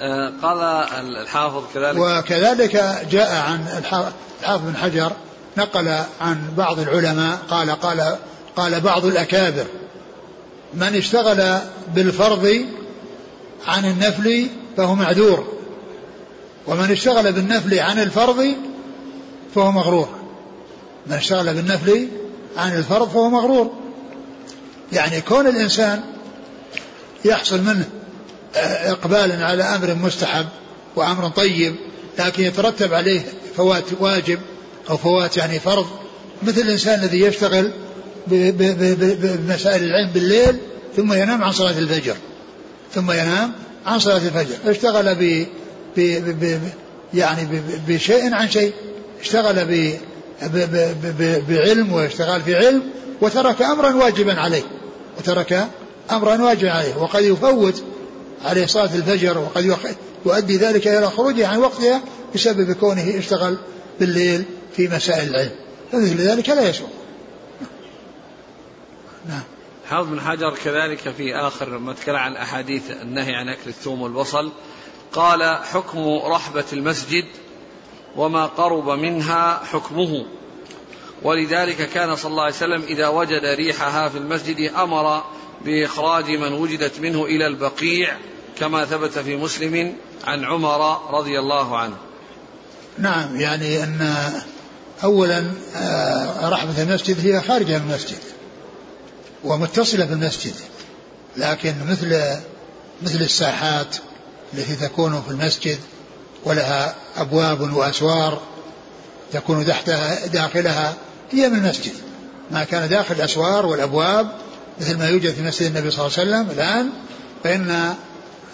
[0.00, 0.58] آه، قال
[1.16, 1.98] الحافظ كذلك.
[1.98, 4.12] وكذلك جاء عن الحافظ
[4.66, 5.12] بن حجر
[5.56, 5.88] نقل
[6.20, 8.16] عن بعض العلماء قال قال
[8.56, 9.64] قال بعض الأكابر
[10.74, 11.58] من اشتغل
[11.94, 12.66] بالفرض
[13.66, 15.61] عن النفل فهو معذور.
[16.66, 18.54] ومن اشتغل بالنفل عن الفرض
[19.54, 20.08] فهو مغرور.
[21.06, 22.08] من اشتغل بالنفل
[22.56, 23.70] عن الفرض فهو مغرور.
[24.92, 26.00] يعني كون الإنسان
[27.24, 27.88] يحصل منه
[28.54, 30.46] إقبال على أمر مستحب
[30.96, 31.74] وأمر طيب
[32.18, 33.20] لكن يترتب عليه
[33.56, 34.38] فوات واجب
[34.90, 35.86] أو فوات يعني فرض
[36.42, 37.70] مثل الإنسان الذي يشتغل
[38.26, 40.56] بمسائل العلم بالليل
[40.96, 42.16] ثم ينام عن صلاة الفجر.
[42.94, 43.52] ثم ينام
[43.86, 44.70] عن صلاة الفجر.
[44.70, 45.14] اشتغل
[45.96, 46.00] ب
[46.40, 46.60] ب
[47.14, 48.72] يعني بشيء عن شيء.
[49.20, 49.94] اشتغل ب
[51.48, 52.82] بعلم واشتغل في علم
[53.20, 54.62] وترك أمرا واجبا عليه.
[55.18, 55.68] وترك
[56.10, 56.96] أمرا واجبا عليه.
[56.96, 57.82] وقد يفوت
[58.44, 59.76] عليه صلاة الفجر وقد
[60.26, 62.02] يؤدي ذلك إلى خروجه عن وقتها
[62.34, 63.56] بسبب كونه اشتغل
[64.00, 64.44] بالليل
[64.76, 65.52] في مسائل العلم.
[65.92, 66.88] فمثل ذلك لا يسوء.
[69.28, 69.42] نعم.
[69.92, 74.52] حافظ بن حجر كذلك في آخر ما تكلم عن أحاديث النهي عن أكل الثوم والبصل
[75.12, 77.24] قال حكم رحبة المسجد
[78.16, 80.24] وما قرب منها حكمه.
[81.22, 85.22] ولذلك كان صلى الله عليه وسلم إذا وجد ريحها في المسجد أمر
[85.64, 88.16] بإخراج من وجدت منه إلى البقيع
[88.58, 89.94] كما ثبت في مسلم
[90.24, 91.96] عن عمر رضي الله عنه.
[92.98, 94.32] نعم يعني أن
[95.04, 98.18] أولا آه، رحبة المسجد هي خارجة من المسجد
[99.44, 100.54] ومتصلة بالمسجد
[101.36, 102.36] لكن مثل
[103.02, 103.96] مثل الساحات
[104.54, 105.78] التي تكون في المسجد
[106.44, 108.40] ولها أبواب وأسوار
[109.32, 110.94] تكون تحتها داخلها
[111.30, 111.92] هي من المسجد.
[112.50, 114.32] ما كان داخل الأسوار والأبواب
[114.80, 116.90] مثل ما يوجد في مسجد النبي صلى الله عليه وسلم الآن
[117.44, 117.94] فإن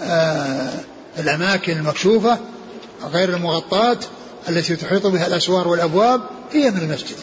[0.03, 0.71] آه
[1.19, 2.39] الأماكن المكشوفة
[3.05, 3.99] غير المغطاة
[4.49, 6.21] التي تحيط بها الأسوار والأبواب
[6.53, 7.17] هي من المسجد.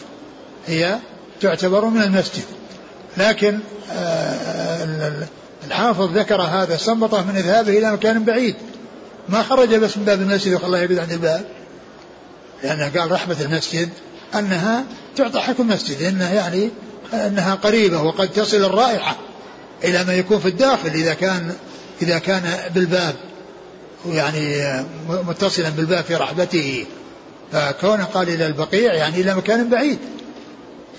[0.66, 0.98] هي
[1.40, 2.44] تعتبر من المسجد.
[3.16, 3.60] لكن
[3.92, 5.26] آه
[5.66, 8.54] الحافظ ذكر هذا استنبطه من إذهابه إلى مكان بعيد.
[9.28, 11.44] ما خرج بس من باب المسجد وخلى الله يقعد عند الباب.
[12.62, 13.88] لأنه قال رحمة المسجد
[14.34, 14.84] أنها
[15.16, 16.70] تعطى حكم المسجد لأنها يعني
[17.14, 19.16] أنها قريبة وقد تصل الرائحة
[19.84, 21.52] إلى ما يكون في الداخل إذا كان
[22.02, 22.42] إذا كان
[22.74, 23.14] بالباب
[24.08, 24.56] يعني
[25.08, 26.86] متصلا بالباب في رحبته
[27.52, 29.98] فكونه قال إلى البقيع يعني إلى مكان بعيد.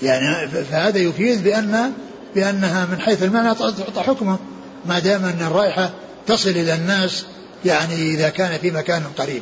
[0.04, 1.94] يعني فهذا يفيد بأن
[2.36, 4.38] بأنها من حيث المعنى تعطى حكمه.
[4.86, 5.92] ما دام أن الرائحة
[6.28, 7.26] تصل إلى الناس
[7.66, 9.42] يعني إذا كان في مكان قريب.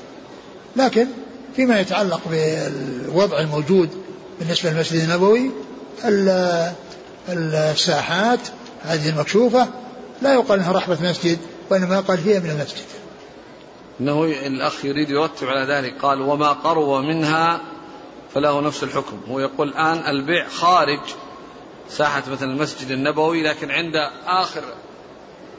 [0.76, 1.08] لكن
[1.56, 3.90] فيما يتعلق بالوضع الموجود
[4.40, 5.52] بالنسبة للمسجد النبوي
[7.30, 8.40] الساحات
[8.84, 9.68] هذه المكشوفة
[10.22, 12.86] لا يقال أنها رحبة مسجد وإنما يقال هي من المسجد.
[14.00, 17.62] إنه الأخ يريد يرتب على ذلك قال وما قرب منها
[18.34, 19.18] فله نفس الحكم.
[19.30, 21.00] هو يقول الآن البيع خارج
[21.90, 23.94] ساحة مثل المسجد النبوي لكن عند
[24.28, 24.64] آخر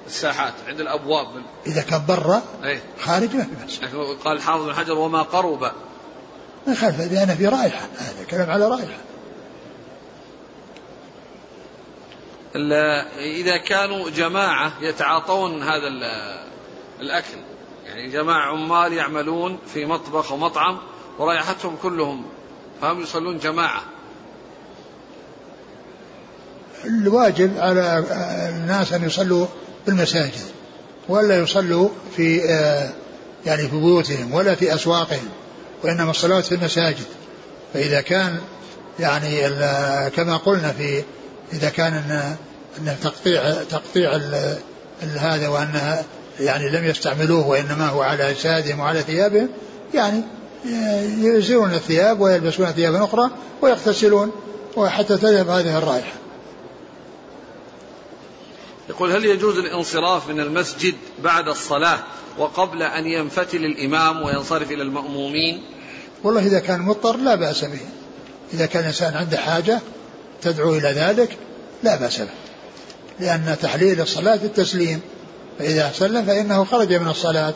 [0.07, 1.27] الساحات عند الأبواب.
[1.67, 3.81] إذا كان برا أيه؟ خارج ما في بأس.
[4.25, 5.63] قال الحافظ بن حجر وما قرب.
[6.67, 7.89] ما يخالف لأن في رائحة.
[7.99, 8.99] هذا كلام على رائحة.
[13.19, 15.89] إذا كانوا جماعة يتعاطون هذا
[17.01, 17.39] الأكل.
[17.87, 20.79] يعني جماعة عمال يعملون في مطبخ ومطعم
[21.19, 22.27] ورائحتهم كلهم
[22.81, 23.83] فهم يصلون جماعة.
[26.85, 28.05] الواجب على
[28.49, 29.47] الناس أن يصلوا
[29.87, 30.41] في المساجد
[31.09, 32.37] ولا يصلوا في
[33.47, 35.29] يعني في بيوتهم ولا في أسواقهم
[35.85, 37.05] وإنما الصلاة في المساجد.
[37.75, 38.39] فإذا كان
[39.01, 39.49] يعني
[40.09, 41.03] كما قلنا في
[41.53, 42.37] إذا كان أن
[42.79, 44.21] أن تقطيع تقطيع
[45.19, 46.05] هذا وأنها
[46.41, 49.49] يعني لم يستعملوه وإنما هو على أجسادهم وعلى ثيابهم
[49.95, 50.23] يعني
[51.19, 53.31] يزيلون الثياب ويلبسون ثيابا أخرى
[53.63, 54.33] ويغتسلون
[54.77, 56.13] وحتى تذهب هذه الرائحة.
[58.89, 61.99] يقول هل يجوز الانصراف من المسجد بعد الصلاة
[62.39, 65.63] وقبل أن ينفتل الإمام وينصرف إلى المأمومين؟
[66.25, 67.81] والله إذا كان مضطر لا بأس به.
[68.55, 69.81] إذا كان الإنسان عنده حاجة
[70.43, 71.39] تدعو إلى ذلك
[71.83, 72.31] لا بأس به.
[73.21, 75.01] لأن تحليل الصلاة التسليم
[75.59, 77.55] فإذا سلم فإنه خرج من الصلاة.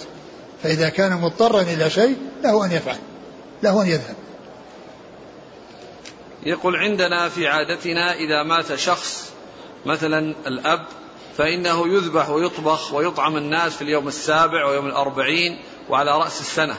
[0.62, 2.98] فإذا كان مضطرا إلى شيء له أن يفعل
[3.62, 4.16] له أن يذهب.
[6.46, 9.30] يقول عندنا في عادتنا إذا مات شخص
[9.86, 10.86] مثلا الأب
[11.38, 15.58] فإنه يذبح ويطبخ ويطعم الناس في اليوم السابع ويوم الأربعين
[15.88, 16.74] وعلى رأس السنة.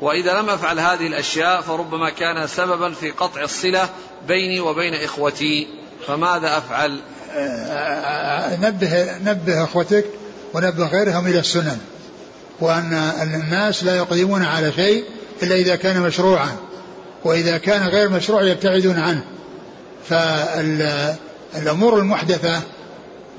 [0.00, 3.88] وإذا لم أفعل هذه الأشياء فربما كان سببا في قطع الصلة
[4.28, 5.68] بيني وبين إخوتي.
[6.06, 7.00] فماذا أفعل؟
[8.62, 10.04] نبه نبه إخوتك
[10.54, 11.78] ونبه غيرهم إلى السنن
[12.60, 15.04] وأن الناس لا يقدمون على شيء
[15.42, 16.56] إلا إذا كان مشروعا
[17.24, 19.24] وإذا كان غير مشروع يبتعدون عنه.
[20.08, 22.62] فالأمور المحدثة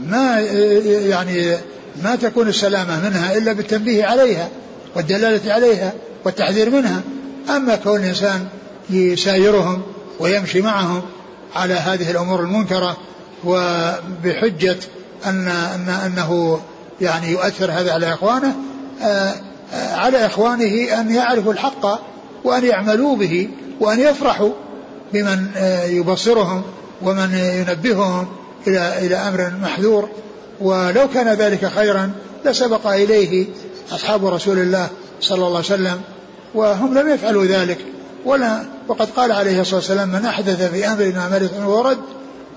[0.09, 1.57] ما يعني
[2.03, 4.49] ما تكون السلامة منها إلا بالتنبيه عليها
[4.95, 5.93] والدلالة عليها
[6.25, 7.01] والتحذير منها.
[7.49, 8.47] أما كون الانسان
[8.89, 9.81] يسايرهم
[10.19, 11.01] ويمشي معهم
[11.55, 12.97] على هذه الأمور المنكرة
[13.43, 14.77] وبحجة
[15.25, 16.59] أن, أن أنه
[17.01, 18.55] يعني يؤثر هذا على إخوانه
[19.01, 19.33] آه،
[19.73, 22.01] آه، على إخوانه أن يعرفوا الحق
[22.43, 23.49] وأن يعملوا به
[23.79, 24.51] وأن يفرحوا
[25.13, 26.61] بمن آه، يبصرهم
[27.01, 28.27] ومن ينبههم
[28.68, 30.09] إلى إلى أمر محذور.
[30.62, 32.12] ولو كان ذلك خيرا
[32.45, 33.45] لسبق إليه
[33.91, 34.89] أصحاب رسول الله
[35.22, 36.01] صلى الله عليه وسلم
[36.53, 37.78] وهم لم يفعلوا ذلك.
[38.26, 41.97] ولا وقد قال عليه الصلاة والسلام من أحدث في أمرنا ما ليس ورد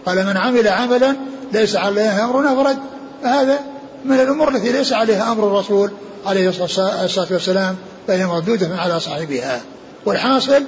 [0.07, 1.17] قال من عمل عملا
[1.53, 2.79] ليس عليه امرنا فرد.
[3.25, 3.59] هذا
[4.05, 5.91] من الأمور التي ليس عليها أمر الرسول
[6.27, 7.77] عليه الصلاة والسلام
[8.07, 9.61] فهي مردوده على صاحبها.
[10.07, 10.63] والحاصل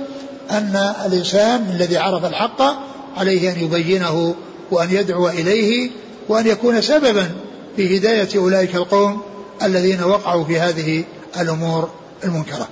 [0.51, 2.63] أن الإنسان الذي عرف الحق
[3.17, 4.35] عليه أن يبينه
[4.71, 5.91] وأن يدعو إليه
[6.29, 7.31] وأن يكون سببا
[7.77, 9.23] في هداية أولئك القوم
[9.63, 11.05] الذين وقعوا في هذه
[11.41, 11.91] الأمور
[12.25, 12.69] المنكرة.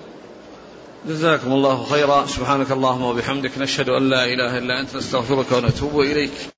[1.09, 6.53] جزاكم الله خيرا سبحانك اللهم وبحمدك نشهد أن لا إله إلا أنت نستغفرك ونتوب إليك.